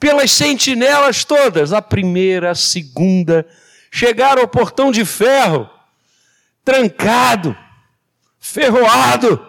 pelas 0.00 0.32
sentinelas 0.32 1.24
todas, 1.24 1.72
a 1.72 1.80
primeira, 1.80 2.50
a 2.50 2.56
segunda, 2.56 3.46
chegaram 3.96 4.42
ao 4.42 4.48
portão 4.48 4.92
de 4.92 5.06
ferro, 5.06 5.70
trancado, 6.62 7.56
ferroado. 8.38 9.40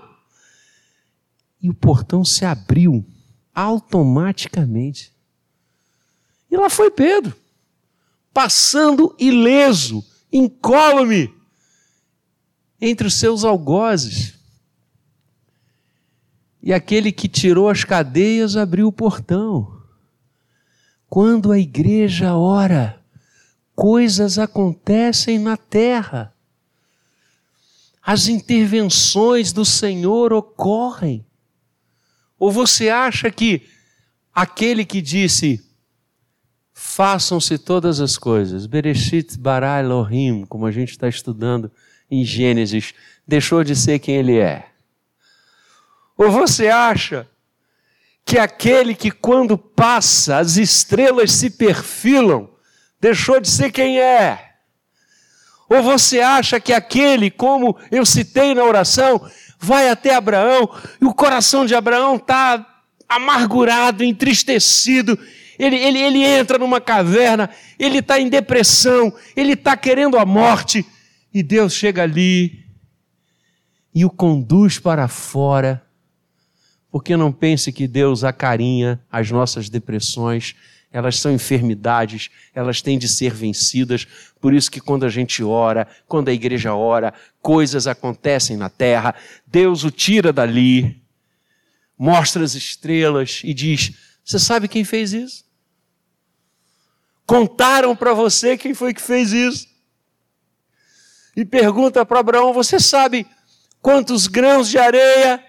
E 1.61 1.69
o 1.69 1.73
portão 1.73 2.23
se 2.23 2.45
abriu 2.45 3.05
automaticamente. 3.53 5.13
E 6.49 6.55
lá 6.55 6.69
foi 6.69 6.89
Pedro, 6.89 7.35
passando 8.33 9.13
ileso, 9.19 10.01
incólume, 10.31 11.35
entre 12.79 13.07
os 13.07 13.15
seus 13.15 13.43
algozes. 13.43 14.39
E 16.63 16.71
aquele 16.71 17.11
que 17.11 17.27
tirou 17.27 17.67
as 17.67 17.83
cadeias 17.83 18.55
abriu 18.55 18.87
o 18.87 18.93
portão. 18.93 19.81
Quando 21.09 21.51
a 21.51 21.59
igreja 21.59 22.33
ora, 22.33 22.96
coisas 23.77 24.39
acontecem 24.39 25.37
na 25.37 25.55
terra. 25.55 26.33
As 28.01 28.27
intervenções 28.27 29.53
do 29.53 29.63
Senhor 29.63 30.33
ocorrem. 30.33 31.23
Ou 32.39 32.51
você 32.51 32.89
acha 32.89 33.29
que 33.29 33.69
aquele 34.33 34.83
que 34.83 34.99
disse 34.99 35.63
façam-se 36.73 37.59
todas 37.59 37.99
as 38.01 38.17
coisas, 38.17 38.65
Bereshit 38.65 39.37
bara 39.37 39.79
Elohim, 39.79 40.43
como 40.45 40.65
a 40.65 40.71
gente 40.71 40.89
está 40.89 41.07
estudando 41.07 41.71
em 42.09 42.25
Gênesis, 42.25 42.95
deixou 43.27 43.63
de 43.63 43.75
ser 43.75 43.99
quem 43.99 44.15
ele 44.15 44.39
é? 44.39 44.71
Ou 46.17 46.31
você 46.31 46.67
acha 46.67 47.29
que 48.25 48.39
aquele 48.39 48.95
que 48.95 49.11
quando 49.11 49.55
passa 49.55 50.37
as 50.37 50.57
estrelas 50.57 51.31
se 51.31 51.51
perfilam, 51.51 52.56
deixou 52.99 53.39
de 53.39 53.49
ser 53.49 53.71
quem 53.71 53.99
é. 53.99 54.47
Ou 55.69 55.83
você 55.83 56.21
acha 56.21 56.59
que 56.59 56.71
aquele, 56.71 57.29
como 57.29 57.77
eu 57.91 58.05
citei 58.05 58.53
na 58.53 58.63
oração, 58.63 59.21
vai 59.59 59.89
até 59.89 60.15
Abraão 60.15 60.69
e 61.01 61.05
o 61.05 61.13
coração 61.13 61.65
de 61.65 61.75
Abraão 61.75 62.15
está 62.15 62.65
amargurado, 63.07 64.03
entristecido. 64.03 65.17
Ele, 65.59 65.75
ele, 65.75 65.99
ele 65.99 66.23
entra 66.23 66.57
numa 66.57 66.79
caverna, 66.79 67.49
ele 67.77 67.99
está 67.99 68.19
em 68.19 68.29
depressão, 68.29 69.13
ele 69.35 69.53
está 69.53 69.75
querendo 69.75 70.17
a 70.17 70.25
morte. 70.25 70.85
E 71.33 71.43
Deus 71.43 71.73
chega 71.73 72.03
ali 72.03 72.65
e 73.93 74.05
o 74.05 74.09
conduz 74.09 74.79
para 74.79 75.07
fora, 75.07 75.83
Porque 76.91 77.17
não 77.17 77.31
pense 77.31 77.71
que 77.71 77.87
Deus 77.87 78.23
acarinha 78.23 78.99
as 79.11 79.29
nossas 79.29 79.69
depressões, 79.69 80.55
elas 80.97 81.19
são 81.19 81.31
enfermidades, 81.31 82.31
elas 82.55 82.81
têm 82.81 82.97
de 82.97 83.07
ser 83.07 83.31
vencidas. 83.31 84.07
Por 84.41 84.51
isso 84.51 84.71
que 84.71 84.81
quando 84.81 85.05
a 85.05 85.09
gente 85.09 85.43
ora, 85.43 85.87
quando 86.07 86.29
a 86.29 86.33
igreja 86.33 86.73
ora, 86.73 87.13
coisas 87.39 87.85
acontecem 87.85 88.57
na 88.57 88.67
terra, 88.67 89.13
Deus 89.45 89.83
o 89.83 89.91
tira 89.91 90.33
dali, 90.33 90.99
mostra 91.95 92.43
as 92.43 92.55
estrelas 92.55 93.41
e 93.43 93.53
diz: 93.53 93.91
Você 94.25 94.39
sabe 94.39 94.67
quem 94.67 94.83
fez 94.83 95.13
isso? 95.13 95.45
Contaram 97.27 97.95
para 97.95 98.15
você 98.15 98.57
quem 98.57 98.73
foi 98.73 98.91
que 98.91 99.01
fez 99.01 99.31
isso? 99.31 99.67
E 101.35 101.45
pergunta 101.45 102.03
para 102.03 102.21
Abraão: 102.21 102.53
Você 102.53 102.79
sabe 102.79 103.27
quantos 103.83 104.25
grãos 104.25 104.67
de 104.67 104.79
areia 104.79 105.45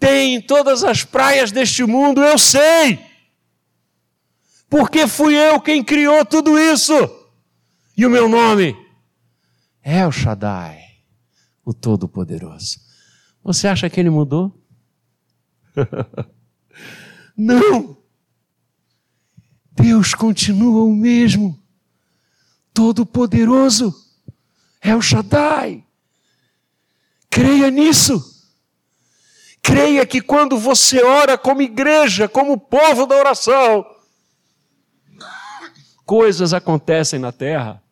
tem 0.00 0.36
em 0.36 0.40
todas 0.40 0.82
as 0.82 1.04
praias 1.04 1.52
deste 1.52 1.84
mundo? 1.84 2.24
Eu 2.24 2.38
sei 2.38 3.07
porque 4.68 5.06
fui 5.06 5.34
eu 5.34 5.60
quem 5.60 5.82
criou 5.82 6.24
tudo 6.24 6.58
isso. 6.58 6.94
E 7.96 8.06
o 8.06 8.10
meu 8.10 8.28
nome 8.28 8.76
é 9.82 10.06
o 10.06 10.12
Shaddai, 10.12 10.80
o 11.64 11.72
Todo-Poderoso. 11.72 12.80
Você 13.42 13.66
acha 13.66 13.88
que 13.88 13.98
ele 13.98 14.10
mudou? 14.10 14.54
Não! 17.36 17.96
Deus 19.72 20.12
continua 20.12 20.84
o 20.84 20.92
mesmo, 20.92 21.58
Todo-Poderoso, 22.74 23.94
é 24.80 24.94
o 24.94 25.00
Shaddai. 25.00 25.84
Creia 27.30 27.70
nisso. 27.70 28.36
Creia 29.62 30.04
que 30.06 30.20
quando 30.20 30.58
você 30.58 31.02
ora 31.02 31.38
como 31.38 31.62
igreja, 31.62 32.28
como 32.28 32.58
povo 32.58 33.06
da 33.06 33.16
oração, 33.16 33.84
coisas 36.08 36.54
acontecem 36.54 37.18
na 37.18 37.30
terra, 37.30 37.82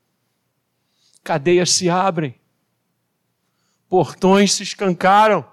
cadeias 1.22 1.72
se 1.72 1.90
abrem, 1.90 2.34
portões 3.90 4.54
se 4.54 4.62
escancaram, 4.62 5.46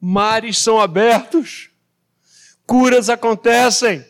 mares 0.00 0.56
são 0.56 0.80
abertos, 0.80 1.68
curas 2.66 3.10
acontecem, 3.10 4.02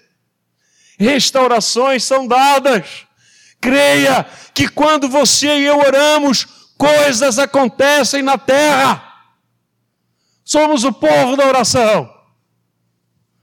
restaurações 1.00 2.04
são 2.04 2.28
dadas. 2.28 3.08
Creia 3.60 4.22
que 4.54 4.68
quando 4.68 5.08
você 5.08 5.48
e 5.48 5.64
eu 5.64 5.78
oramos, 5.80 6.44
coisas 6.78 7.40
acontecem 7.40 8.22
na 8.22 8.38
terra. 8.38 9.34
Somos 10.44 10.84
o 10.84 10.92
povo 10.92 11.36
da 11.36 11.44
oração. 11.44 12.08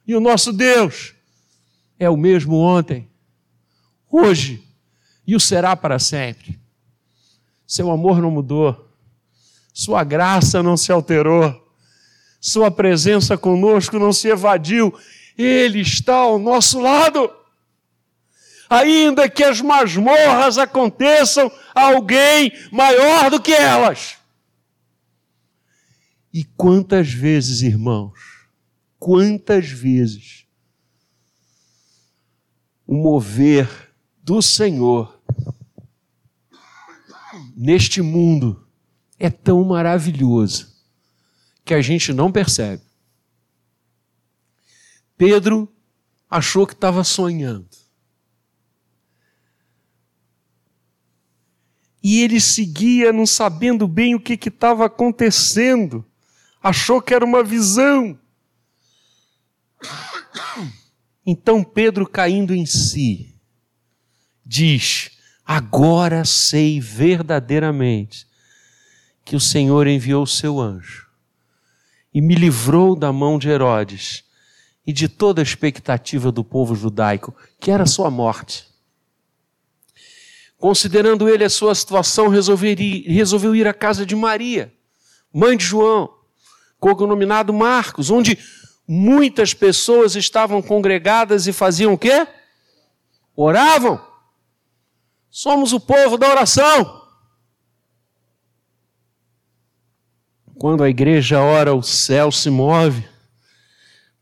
E 0.07 0.15
o 0.15 0.21
nosso 0.21 0.53
Deus 0.53 1.13
é 1.99 2.09
o 2.09 2.15
mesmo 2.15 2.55
ontem, 2.55 3.11
hoje 4.09 4.63
e 5.25 5.35
o 5.35 5.39
será 5.39 5.75
para 5.75 5.99
sempre. 5.99 6.59
Seu 7.65 7.91
amor 7.91 8.21
não 8.21 8.31
mudou, 8.31 8.89
sua 9.73 10.03
graça 10.03 10.63
não 10.63 10.77
se 10.77 10.91
alterou, 10.91 11.67
sua 12.39 12.71
presença 12.71 13.37
conosco 13.37 13.99
não 13.99 14.13
se 14.13 14.29
evadiu, 14.29 14.97
ele 15.37 15.81
está 15.81 16.15
ao 16.15 16.39
nosso 16.39 16.79
lado. 16.79 17.29
Ainda 18.69 19.29
que 19.29 19.43
as 19.43 19.61
masmorras 19.61 20.57
aconteçam 20.57 21.51
a 21.73 21.93
alguém 21.93 22.51
maior 22.71 23.29
do 23.29 23.41
que 23.41 23.53
elas. 23.53 24.17
E 26.33 26.43
quantas 26.43 27.11
vezes, 27.11 27.61
irmãos, 27.61 28.19
quantas 28.99 29.69
vezes 29.69 30.45
o 32.85 32.93
mover 32.95 33.86
do 34.27 34.41
Senhor 34.41 35.21
neste 37.55 38.01
mundo 38.01 38.67
é 39.17 39.29
tão 39.29 39.63
maravilhoso 39.63 40.75
que 41.63 41.73
a 41.73 41.81
gente 41.81 42.11
não 42.11 42.29
percebe. 42.29 42.83
Pedro 45.15 45.73
achou 46.29 46.67
que 46.67 46.73
estava 46.73 47.05
sonhando. 47.05 47.69
E 52.03 52.21
ele 52.21 52.41
seguia 52.41 53.13
não 53.13 53.25
sabendo 53.25 53.87
bem 53.87 54.13
o 54.13 54.19
que 54.19 54.33
estava 54.33 54.85
acontecendo. 54.87 56.05
Achou 56.61 57.01
que 57.01 57.13
era 57.13 57.23
uma 57.23 57.45
visão. 57.45 58.19
Então 61.25 61.63
Pedro, 61.63 62.05
caindo 62.05 62.53
em 62.53 62.65
si, 62.65 63.36
diz: 64.47 65.11
Agora 65.45 66.23
sei 66.23 66.79
verdadeiramente 66.79 68.25
que 69.25 69.35
o 69.35 69.39
Senhor 69.39 69.87
enviou 69.87 70.23
o 70.23 70.27
seu 70.27 70.59
anjo 70.59 71.05
e 72.13 72.21
me 72.21 72.33
livrou 72.33 72.95
da 72.95 73.11
mão 73.11 73.37
de 73.37 73.49
Herodes 73.49 74.23
e 74.85 74.93
de 74.93 75.09
toda 75.09 75.41
a 75.41 75.43
expectativa 75.43 76.31
do 76.31 76.43
povo 76.43 76.73
judaico, 76.73 77.35
que 77.59 77.69
era 77.69 77.85
sua 77.85 78.09
morte. 78.09 78.65
Considerando 80.57 81.27
ele 81.27 81.43
a 81.43 81.49
sua 81.49 81.75
situação, 81.75 82.29
resolveu 82.29 83.55
ir 83.55 83.67
à 83.67 83.73
casa 83.73 84.05
de 84.05 84.15
Maria, 84.15 84.73
mãe 85.31 85.57
de 85.57 85.65
João, 85.65 86.09
cognominado 86.79 87.53
Marcos, 87.53 88.09
onde 88.09 88.39
muitas 88.87 89.53
pessoas 89.53 90.15
estavam 90.15 90.61
congregadas 90.61 91.47
e 91.47 91.53
faziam 91.53 91.93
o 91.93 91.97
quê? 91.97 92.25
Oravam. 93.35 94.07
Somos 95.29 95.73
o 95.73 95.79
povo 95.79 96.17
da 96.17 96.29
oração. 96.29 97.05
Quando 100.59 100.83
a 100.83 100.89
igreja 100.89 101.39
ora, 101.39 101.75
o 101.75 101.83
céu 101.83 102.31
se 102.31 102.49
move. 102.49 103.07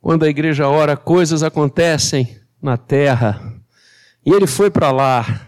Quando 0.01 0.23
a 0.23 0.29
igreja 0.29 0.67
ora, 0.67 0.97
coisas 0.97 1.43
acontecem 1.43 2.39
na 2.61 2.77
terra. 2.77 3.55
E 4.25 4.31
ele 4.31 4.47
foi 4.47 4.69
para 4.69 4.91
lá, 4.91 5.47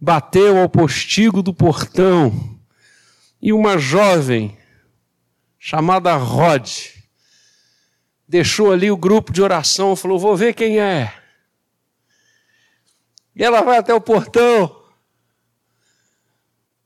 bateu 0.00 0.58
ao 0.58 0.68
postigo 0.68 1.42
do 1.42 1.52
portão, 1.52 2.58
e 3.40 3.52
uma 3.52 3.76
jovem 3.76 4.56
chamada 5.58 6.16
Rod 6.16 6.68
deixou 8.26 8.72
ali 8.72 8.90
o 8.90 8.96
grupo 8.96 9.32
de 9.32 9.42
oração, 9.42 9.94
falou: 9.94 10.18
Vou 10.18 10.36
ver 10.36 10.54
quem 10.54 10.80
é. 10.80 11.12
E 13.36 13.44
ela 13.44 13.60
vai 13.60 13.76
até 13.76 13.92
o 13.92 14.00
portão. 14.00 14.82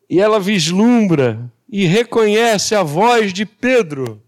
E 0.08 0.18
ela 0.18 0.40
vislumbra 0.40 1.50
e 1.68 1.86
reconhece 1.86 2.74
a 2.74 2.82
voz 2.82 3.32
de 3.32 3.46
Pedro. 3.46 4.20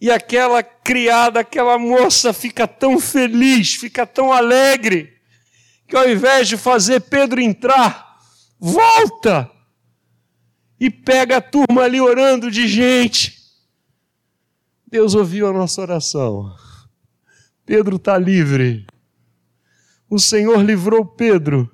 E 0.00 0.10
aquela 0.10 0.62
criada, 0.62 1.40
aquela 1.40 1.78
moça 1.78 2.32
fica 2.32 2.66
tão 2.66 2.98
feliz, 2.98 3.74
fica 3.74 4.06
tão 4.06 4.32
alegre, 4.32 5.14
que 5.86 5.94
ao 5.94 6.08
invés 6.08 6.48
de 6.48 6.56
fazer 6.56 7.00
Pedro 7.00 7.40
entrar, 7.40 8.18
volta 8.58 9.50
e 10.80 10.90
pega 10.90 11.36
a 11.38 11.42
turma 11.42 11.82
ali 11.82 12.00
orando 12.00 12.50
de 12.50 12.66
gente. 12.66 13.36
Deus 14.86 15.14
ouviu 15.14 15.48
a 15.48 15.52
nossa 15.52 15.82
oração. 15.82 16.54
Pedro 17.66 17.96
está 17.96 18.16
livre 18.16 18.86
o 20.08 20.18
Senhor 20.18 20.62
livrou 20.62 21.04
Pedro. 21.04 21.70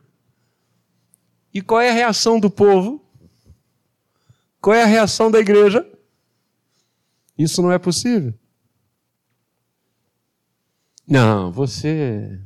E 1.52 1.60
qual 1.60 1.80
é 1.80 1.90
a 1.90 1.94
reação 1.94 2.40
do 2.40 2.50
povo? 2.50 3.04
Qual 4.60 4.74
é 4.74 4.82
a 4.82 4.86
reação 4.86 5.30
da 5.30 5.38
igreja? 5.38 5.86
Isso 7.36 7.60
não 7.60 7.70
é 7.70 7.78
possível. 7.78 8.32
Não, 11.06 11.52
você 11.52 12.40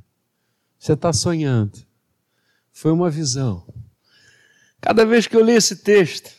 você 0.78 0.92
está 0.92 1.12
sonhando. 1.12 1.84
Foi 2.72 2.92
uma 2.92 3.10
visão. 3.10 3.66
Cada 4.80 5.04
vez 5.04 5.26
que 5.26 5.36
eu 5.36 5.42
leio 5.42 5.58
esse 5.58 5.76
texto, 5.76 6.30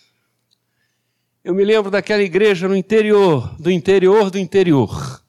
eu 1.44 1.54
me 1.54 1.64
lembro 1.64 1.90
daquela 1.90 2.22
igreja 2.22 2.68
no 2.68 2.76
interior, 2.76 3.56
do 3.60 3.72
interior 3.72 4.30
do 4.30 4.38
interior. 4.38 5.24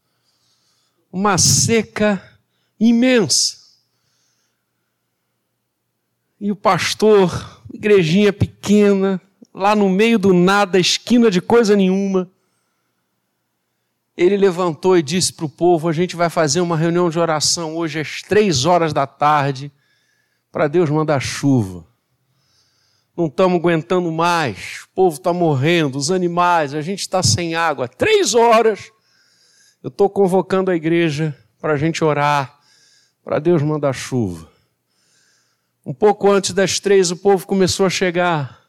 Uma 1.10 1.38
seca 1.38 2.22
imensa 2.78 3.57
e 6.40 6.52
o 6.52 6.56
pastor, 6.56 7.62
igrejinha 7.72 8.32
pequena, 8.32 9.20
lá 9.52 9.74
no 9.74 9.88
meio 9.88 10.18
do 10.18 10.32
nada, 10.32 10.78
esquina 10.78 11.30
de 11.30 11.40
coisa 11.40 11.74
nenhuma, 11.74 12.30
ele 14.16 14.36
levantou 14.36 14.96
e 14.96 15.02
disse 15.02 15.32
para 15.32 15.46
o 15.46 15.48
povo: 15.48 15.88
A 15.88 15.92
gente 15.92 16.16
vai 16.16 16.30
fazer 16.30 16.60
uma 16.60 16.76
reunião 16.76 17.10
de 17.10 17.18
oração 17.18 17.76
hoje 17.76 18.00
às 18.00 18.22
três 18.22 18.64
horas 18.64 18.92
da 18.92 19.06
tarde, 19.06 19.70
para 20.50 20.68
Deus 20.68 20.88
mandar 20.90 21.20
chuva. 21.20 21.84
não 23.16 23.26
estamos 23.26 23.58
aguentando 23.58 24.10
mais, 24.10 24.82
o 24.84 24.88
povo 24.94 25.16
está 25.16 25.32
morrendo, 25.32 25.98
os 25.98 26.10
animais, 26.10 26.72
a 26.72 26.80
gente 26.80 27.00
está 27.00 27.22
sem 27.22 27.54
água. 27.54 27.88
Três 27.88 28.34
horas, 28.34 28.90
eu 29.82 29.88
estou 29.88 30.08
convocando 30.08 30.70
a 30.70 30.76
igreja 30.76 31.36
para 31.60 31.74
a 31.74 31.76
gente 31.76 32.02
orar, 32.02 32.60
para 33.24 33.38
Deus 33.38 33.62
mandar 33.62 33.92
chuva. 33.92 34.57
Um 35.88 35.94
pouco 35.94 36.30
antes 36.30 36.52
das 36.52 36.78
três, 36.78 37.10
o 37.10 37.16
povo 37.16 37.46
começou 37.46 37.86
a 37.86 37.88
chegar. 37.88 38.60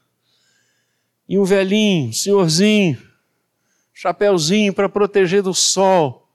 E 1.27 1.37
um 1.37 1.43
velhinho, 1.43 2.07
um 2.07 2.13
senhorzinho, 2.13 2.97
chapéuzinho 3.93 4.73
para 4.73 4.87
proteger 4.87 5.43
do 5.43 5.53
sol, 5.53 6.31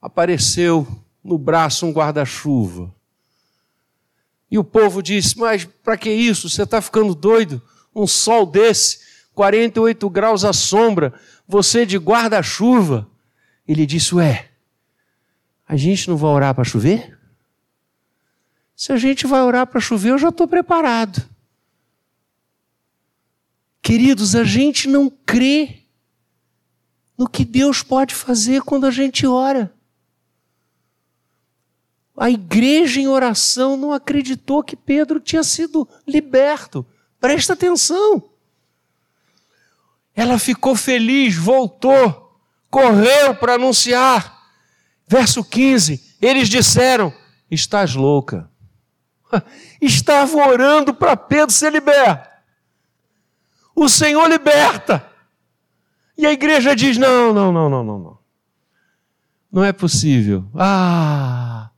apareceu 0.00 0.88
no 1.22 1.36
braço 1.36 1.84
um 1.84 1.92
guarda-chuva. 1.92 2.90
E 4.50 4.58
o 4.58 4.64
povo 4.64 5.02
disse: 5.02 5.38
Mas 5.38 5.66
para 5.66 5.98
que 5.98 6.10
isso? 6.10 6.48
Você 6.48 6.62
está 6.62 6.80
ficando 6.80 7.14
doido? 7.14 7.60
Um 7.94 8.06
sol 8.06 8.46
desse, 8.46 9.00
48 9.34 10.08
graus 10.08 10.42
à 10.42 10.54
sombra, 10.54 11.12
você 11.46 11.84
de 11.84 11.98
guarda-chuva. 11.98 13.06
Ele 13.68 13.84
disse: 13.84 14.14
Ué, 14.14 14.48
a 15.68 15.76
gente 15.76 16.08
não 16.08 16.16
vai 16.16 16.30
orar 16.30 16.54
para 16.54 16.64
chover? 16.64 17.20
Se 18.82 18.92
a 18.92 18.96
gente 18.96 19.28
vai 19.28 19.40
orar 19.40 19.64
para 19.64 19.80
chover, 19.80 20.10
eu 20.10 20.18
já 20.18 20.30
estou 20.30 20.48
preparado. 20.48 21.24
Queridos, 23.80 24.34
a 24.34 24.42
gente 24.42 24.88
não 24.88 25.08
crê 25.08 25.84
no 27.16 27.28
que 27.28 27.44
Deus 27.44 27.80
pode 27.84 28.12
fazer 28.12 28.62
quando 28.62 28.84
a 28.84 28.90
gente 28.90 29.24
ora. 29.24 29.72
A 32.16 32.28
igreja 32.28 33.00
em 33.00 33.06
oração 33.06 33.76
não 33.76 33.92
acreditou 33.92 34.64
que 34.64 34.74
Pedro 34.74 35.20
tinha 35.20 35.44
sido 35.44 35.88
liberto. 36.04 36.84
Presta 37.20 37.52
atenção. 37.52 38.30
Ela 40.12 40.40
ficou 40.40 40.74
feliz, 40.74 41.36
voltou, 41.36 42.36
correu 42.68 43.32
para 43.36 43.54
anunciar. 43.54 44.42
Verso 45.06 45.44
15: 45.44 46.16
eles 46.20 46.48
disseram: 46.48 47.14
Estás 47.48 47.94
louca. 47.94 48.50
Estavam 49.80 50.48
orando 50.48 50.92
para 50.94 51.16
Pedro 51.16 51.52
ser 51.52 51.72
liberto. 51.72 52.28
O 53.74 53.88
Senhor 53.88 54.28
liberta. 54.28 55.06
E 56.16 56.26
a 56.26 56.32
igreja 56.32 56.76
diz: 56.76 56.98
Não, 56.98 57.32
não, 57.32 57.52
não, 57.52 57.68
não, 57.68 57.84
não, 57.84 57.98
não. 57.98 58.18
Não 59.50 59.64
é 59.64 59.72
possível. 59.72 60.44
Ah! 60.54 61.70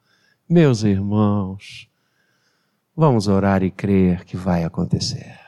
Meus 0.49 0.83
irmãos, 0.83 1.89
vamos 2.95 3.27
orar 3.27 3.63
e 3.63 3.71
crer 3.71 4.25
que 4.25 4.37
vai 4.37 4.63
acontecer. 4.63 5.39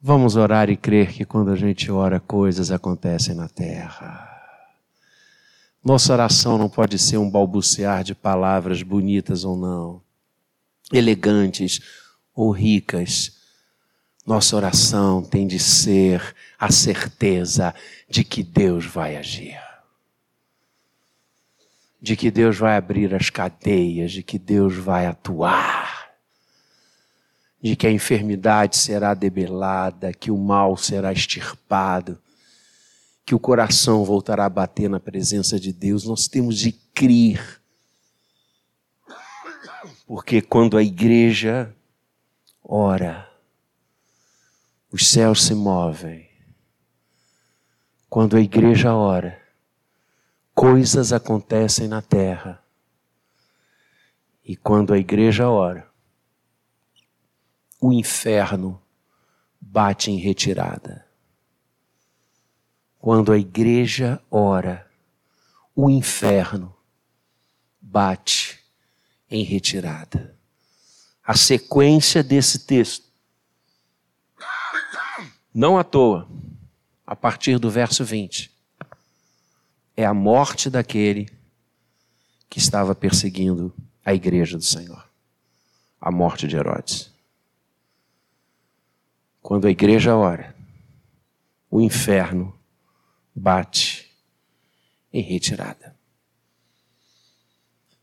Vamos 0.00 0.36
orar 0.36 0.70
e 0.70 0.76
crer 0.76 1.12
que 1.12 1.24
quando 1.24 1.50
a 1.50 1.56
gente 1.56 1.90
ora, 1.90 2.18
coisas 2.18 2.70
acontecem 2.70 3.34
na 3.34 3.48
terra. 3.48 4.31
Nossa 5.84 6.12
oração 6.12 6.56
não 6.56 6.68
pode 6.68 6.98
ser 6.98 7.16
um 7.16 7.28
balbuciar 7.28 8.04
de 8.04 8.14
palavras 8.14 8.82
bonitas 8.82 9.44
ou 9.44 9.56
não, 9.56 10.02
elegantes 10.92 11.80
ou 12.34 12.50
ricas. 12.50 13.38
Nossa 14.24 14.54
oração 14.54 15.22
tem 15.22 15.46
de 15.46 15.58
ser 15.58 16.34
a 16.58 16.70
certeza 16.70 17.74
de 18.08 18.22
que 18.22 18.42
Deus 18.42 18.86
vai 18.86 19.16
agir 19.16 19.58
de 22.02 22.16
que 22.16 22.32
Deus 22.32 22.58
vai 22.58 22.76
abrir 22.76 23.14
as 23.14 23.30
cadeias, 23.30 24.10
de 24.10 24.24
que 24.24 24.36
Deus 24.36 24.74
vai 24.74 25.06
atuar, 25.06 26.10
de 27.62 27.76
que 27.76 27.86
a 27.86 27.92
enfermidade 27.92 28.76
será 28.76 29.14
debelada, 29.14 30.12
que 30.12 30.28
o 30.28 30.36
mal 30.36 30.76
será 30.76 31.12
extirpado, 31.12 32.18
que 33.32 33.34
o 33.34 33.40
coração 33.40 34.04
voltará 34.04 34.44
a 34.44 34.50
bater 34.50 34.90
na 34.90 35.00
presença 35.00 35.58
de 35.58 35.72
Deus. 35.72 36.04
Nós 36.04 36.28
temos 36.28 36.58
de 36.58 36.70
crer. 36.70 37.62
Porque 40.06 40.42
quando 40.42 40.76
a 40.76 40.82
igreja 40.82 41.74
ora, 42.62 43.26
os 44.92 45.08
céus 45.08 45.44
se 45.44 45.54
movem. 45.54 46.28
Quando 48.10 48.36
a 48.36 48.40
igreja 48.42 48.94
ora, 48.94 49.40
coisas 50.54 51.10
acontecem 51.10 51.88
na 51.88 52.02
terra. 52.02 52.62
E 54.44 54.54
quando 54.54 54.92
a 54.92 54.98
igreja 54.98 55.48
ora, 55.48 55.90
o 57.80 57.94
inferno 57.94 58.78
bate 59.58 60.10
em 60.10 60.18
retirada. 60.18 61.10
Quando 63.02 63.32
a 63.32 63.36
igreja 63.36 64.22
ora, 64.30 64.88
o 65.74 65.90
inferno 65.90 66.72
bate 67.80 68.60
em 69.28 69.42
retirada. 69.42 70.38
A 71.20 71.34
sequência 71.34 72.22
desse 72.22 72.60
texto, 72.60 73.04
não 75.52 75.76
à 75.76 75.82
toa, 75.82 76.28
a 77.04 77.16
partir 77.16 77.58
do 77.58 77.68
verso 77.68 78.04
20, 78.04 78.52
é 79.96 80.06
a 80.06 80.14
morte 80.14 80.70
daquele 80.70 81.28
que 82.48 82.60
estava 82.60 82.94
perseguindo 82.94 83.74
a 84.04 84.14
igreja 84.14 84.56
do 84.56 84.64
Senhor. 84.64 85.04
A 86.00 86.12
morte 86.12 86.46
de 86.46 86.54
Herodes. 86.54 87.10
Quando 89.42 89.66
a 89.66 89.70
igreja 89.72 90.14
ora, 90.14 90.54
o 91.68 91.80
inferno 91.80 92.61
bate 93.34 94.10
em 95.12 95.22
retirada. 95.22 95.96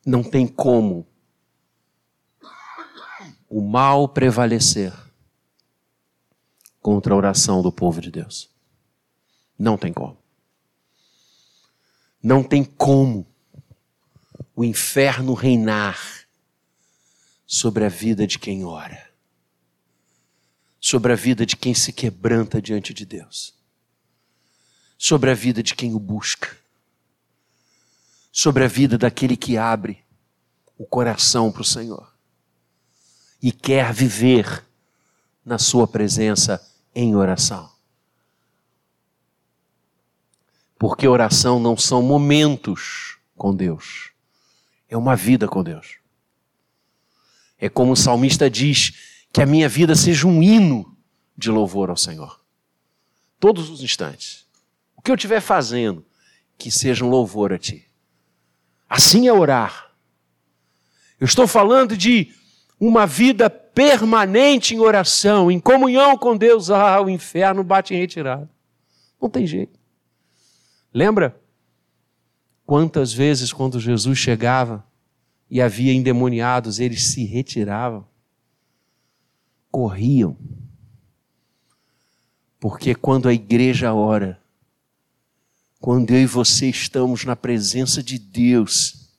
Não 0.06 0.24
tem 0.24 0.48
como 0.48 1.08
o 3.50 3.62
mal 3.62 4.08
prevalecer 4.10 4.94
contra 6.82 7.13
a 7.13 7.18
oração 7.18 7.62
do 7.62 7.72
povo 7.72 8.00
de 8.00 8.12
Deus. 8.12 8.50
Não 9.58 9.78
tem 9.78 9.92
como. 9.92 10.18
Não 12.22 12.44
tem 12.44 12.63
como 12.63 13.28
o 14.56 14.63
inferno 14.63 15.34
reinar 15.34 16.28
sobre 17.46 17.86
a 17.86 17.89
vida 17.89 18.28
de 18.28 18.38
quem 18.38 18.63
ora, 18.63 19.10
sobre 20.80 21.13
a 21.13 21.15
vida 21.15 21.46
de 21.46 21.56
quem 21.56 21.74
se 21.74 21.92
quebranta 21.92 22.62
diante 22.62 22.94
de 22.94 23.06
Deus, 23.06 23.59
sobre 25.02 25.32
a 25.32 25.34
vida 25.34 25.64
de 25.64 25.74
quem 25.74 25.96
o 25.96 26.00
busca, 26.00 26.58
sobre 28.30 28.66
a 28.66 28.68
vida 28.68 28.98
daquele 28.98 29.38
que 29.38 29.58
abre 29.58 30.04
o 30.78 30.86
coração 30.86 31.50
para 31.50 31.62
o 31.62 31.66
Senhor 31.66 32.14
e 33.42 33.50
quer 33.54 33.94
viver 33.94 34.66
na 35.46 35.58
Sua 35.58 35.88
presença 35.88 36.62
em 36.94 37.16
oração. 37.16 37.72
Porque 40.78 41.08
oração 41.08 41.62
não 41.62 41.78
são 41.78 42.04
momentos 42.04 43.18
com 43.38 43.56
Deus, 43.56 44.12
é 44.90 44.98
uma 44.98 45.16
vida 45.16 45.48
com 45.48 45.64
Deus. 45.64 45.98
É 47.58 47.70
como 47.70 47.94
o 47.94 47.98
salmista 47.98 48.50
diz: 48.50 48.94
que 49.32 49.42
a 49.42 49.46
minha 49.46 49.70
vida 49.70 49.96
seja 49.96 50.28
um 50.28 50.44
hino 50.44 50.98
de 51.38 51.50
louvor 51.50 51.90
ao 51.90 51.98
Senhor. 51.98 52.42
Todos 53.40 53.70
os 53.70 53.82
instantes. 53.82 54.49
O 55.00 55.02
que 55.02 55.12
eu 55.12 55.16
estiver 55.16 55.40
fazendo, 55.40 56.06
que 56.58 56.70
seja 56.70 57.06
um 57.06 57.10
louvor 57.10 57.54
a 57.54 57.58
Ti. 57.58 57.86
Assim 58.90 59.30
é 59.30 59.34
orar. 59.34 59.94
Eu 61.18 61.24
estou 61.24 61.48
falando 61.48 61.96
de 61.96 62.34
uma 62.78 63.08
vida 63.08 63.50
permanente 63.50 64.76
em 64.76 64.80
oração, 64.80 65.50
em 65.50 65.58
comunhão 65.58 66.18
com 66.18 66.36
Deus. 66.36 66.70
Ah, 66.76 67.00
o 67.02 67.10
inferno 67.10 67.64
bate 67.64 67.94
em 67.94 67.98
retirada. 67.98 68.50
Não 69.22 69.30
tem 69.30 69.48
jeito. 69.48 69.80
Lembra? 70.94 71.40
Quantas 72.66 73.14
vezes, 73.14 73.54
quando 73.54 73.80
Jesus 73.80 74.18
chegava 74.18 74.86
e 75.50 75.62
havia 75.62 75.94
endemoniados, 75.94 76.78
eles 76.78 77.06
se 77.06 77.24
retiravam, 77.24 78.06
corriam. 79.72 80.36
Porque 82.60 82.94
quando 82.94 83.30
a 83.30 83.34
igreja 83.34 83.94
ora, 83.94 84.38
quando 85.80 86.12
eu 86.12 86.22
e 86.22 86.26
você 86.26 86.70
estamos 86.70 87.24
na 87.24 87.36
presença 87.36 88.04
de 88.04 88.20
Deus, 88.20 89.10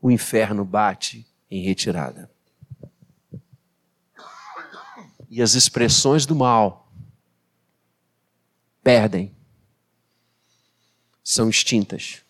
o 0.00 0.10
inferno 0.10 0.64
bate 0.64 1.26
em 1.50 1.62
retirada. 1.62 2.30
E 5.28 5.42
as 5.42 5.54
expressões 5.54 6.24
do 6.24 6.34
mal 6.34 6.90
perdem 8.82 9.34
são 11.22 11.48
extintas. 11.48 12.22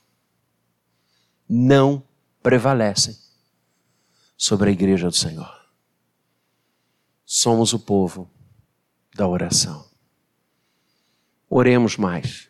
Não 1.49 2.03
prevalecem 2.43 3.17
sobre 4.37 4.71
a 4.71 4.73
igreja 4.73 5.09
do 5.09 5.17
Senhor. 5.17 5.59
somos 7.25 7.73
o 7.73 7.79
povo 7.79 8.29
da 9.15 9.29
oração. 9.29 9.89
Oremos 11.49 11.97
mais. 11.97 12.50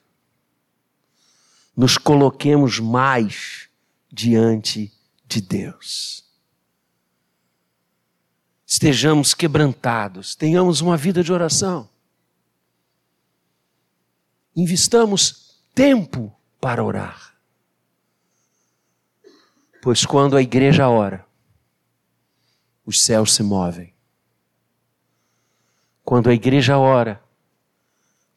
Nos 1.81 1.97
coloquemos 1.97 2.79
mais 2.79 3.71
diante 4.13 4.93
de 5.25 5.41
Deus. 5.41 6.23
Estejamos 8.67 9.33
quebrantados, 9.33 10.35
tenhamos 10.35 10.83
uma 10.83 10.95
vida 10.95 11.25
de 11.25 11.33
oração. 11.33 11.89
Investamos 14.55 15.59
tempo 15.75 16.31
para 16.61 16.85
orar. 16.85 17.35
Pois 19.83 20.05
quando 20.05 20.37
a 20.37 20.43
igreja 20.43 20.87
ora, 20.87 21.27
os 22.85 23.03
céus 23.03 23.35
se 23.35 23.43
movem. 23.43 23.95
Quando 26.05 26.29
a 26.29 26.35
igreja 26.35 26.77
ora, 26.77 27.25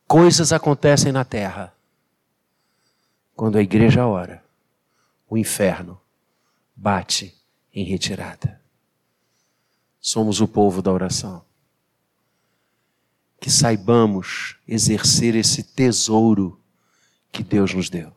coisas 0.07 0.53
acontecem 0.53 1.11
na 1.11 1.25
terra. 1.25 1.72
Quando 3.35 3.57
a 3.57 3.61
igreja 3.61 4.05
ora, 4.05 4.43
o 5.27 5.37
inferno 5.37 5.99
bate 6.75 7.35
em 7.73 7.83
retirada. 7.83 8.61
Somos 9.99 10.41
o 10.41 10.47
povo 10.47 10.81
da 10.81 10.91
oração. 10.91 11.43
Que 13.39 13.49
saibamos 13.49 14.57
exercer 14.67 15.35
esse 15.35 15.63
tesouro 15.63 16.59
que 17.31 17.43
Deus 17.43 17.73
nos 17.73 17.89
deu. 17.89 18.13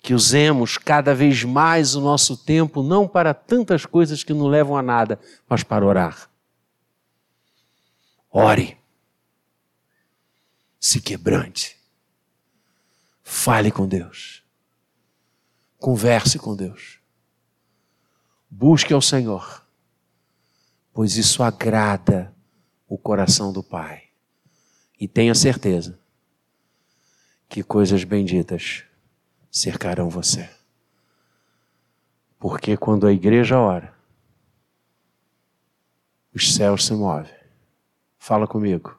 Que 0.00 0.14
usemos 0.14 0.78
cada 0.78 1.14
vez 1.14 1.44
mais 1.44 1.94
o 1.94 2.00
nosso 2.00 2.36
tempo 2.36 2.82
não 2.82 3.06
para 3.06 3.34
tantas 3.34 3.84
coisas 3.84 4.22
que 4.24 4.32
não 4.32 4.46
levam 4.46 4.76
a 4.76 4.82
nada, 4.82 5.20
mas 5.48 5.62
para 5.62 5.84
orar. 5.84 6.30
Ore. 8.30 8.78
Se 10.80 11.00
quebrante. 11.00 11.75
Fale 13.28 13.72
com 13.72 13.88
Deus. 13.88 14.44
Converse 15.78 16.38
com 16.38 16.54
Deus. 16.54 17.00
Busque 18.48 18.94
ao 18.94 19.02
Senhor, 19.02 19.66
pois 20.92 21.16
isso 21.16 21.42
agrada 21.42 22.32
o 22.86 22.96
coração 22.96 23.52
do 23.52 23.64
Pai. 23.64 24.04
E 24.98 25.08
tenha 25.08 25.34
certeza 25.34 25.98
que 27.48 27.64
coisas 27.64 28.04
benditas 28.04 28.84
cercarão 29.50 30.08
você. 30.08 30.48
Porque 32.38 32.76
quando 32.76 33.08
a 33.08 33.12
igreja 33.12 33.58
ora, 33.58 33.92
os 36.32 36.54
céus 36.54 36.86
se 36.86 36.92
movem. 36.92 37.34
Fala 38.18 38.46
comigo. 38.46 38.96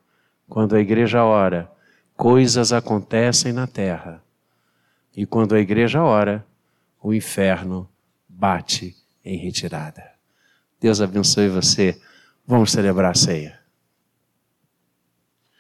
Quando 0.50 0.76
a 0.76 0.82
igreja 0.82 1.24
ora, 1.24 1.72
coisas 2.18 2.74
acontecem 2.74 3.54
na 3.54 3.68
terra. 3.68 4.22
E 5.16 5.26
quando 5.26 5.54
a 5.54 5.60
igreja 5.60 6.02
ora, 6.04 6.44
o 7.02 7.14
inferno 7.14 7.88
bate 8.28 8.96
em 9.24 9.38
retirada. 9.38 10.04
Deus 10.82 11.00
abençoe 11.00 11.48
você. 11.48 12.00
Vamos 12.46 12.72
celebrar 12.72 13.12
a 13.12 13.16
ceia. 13.16 13.60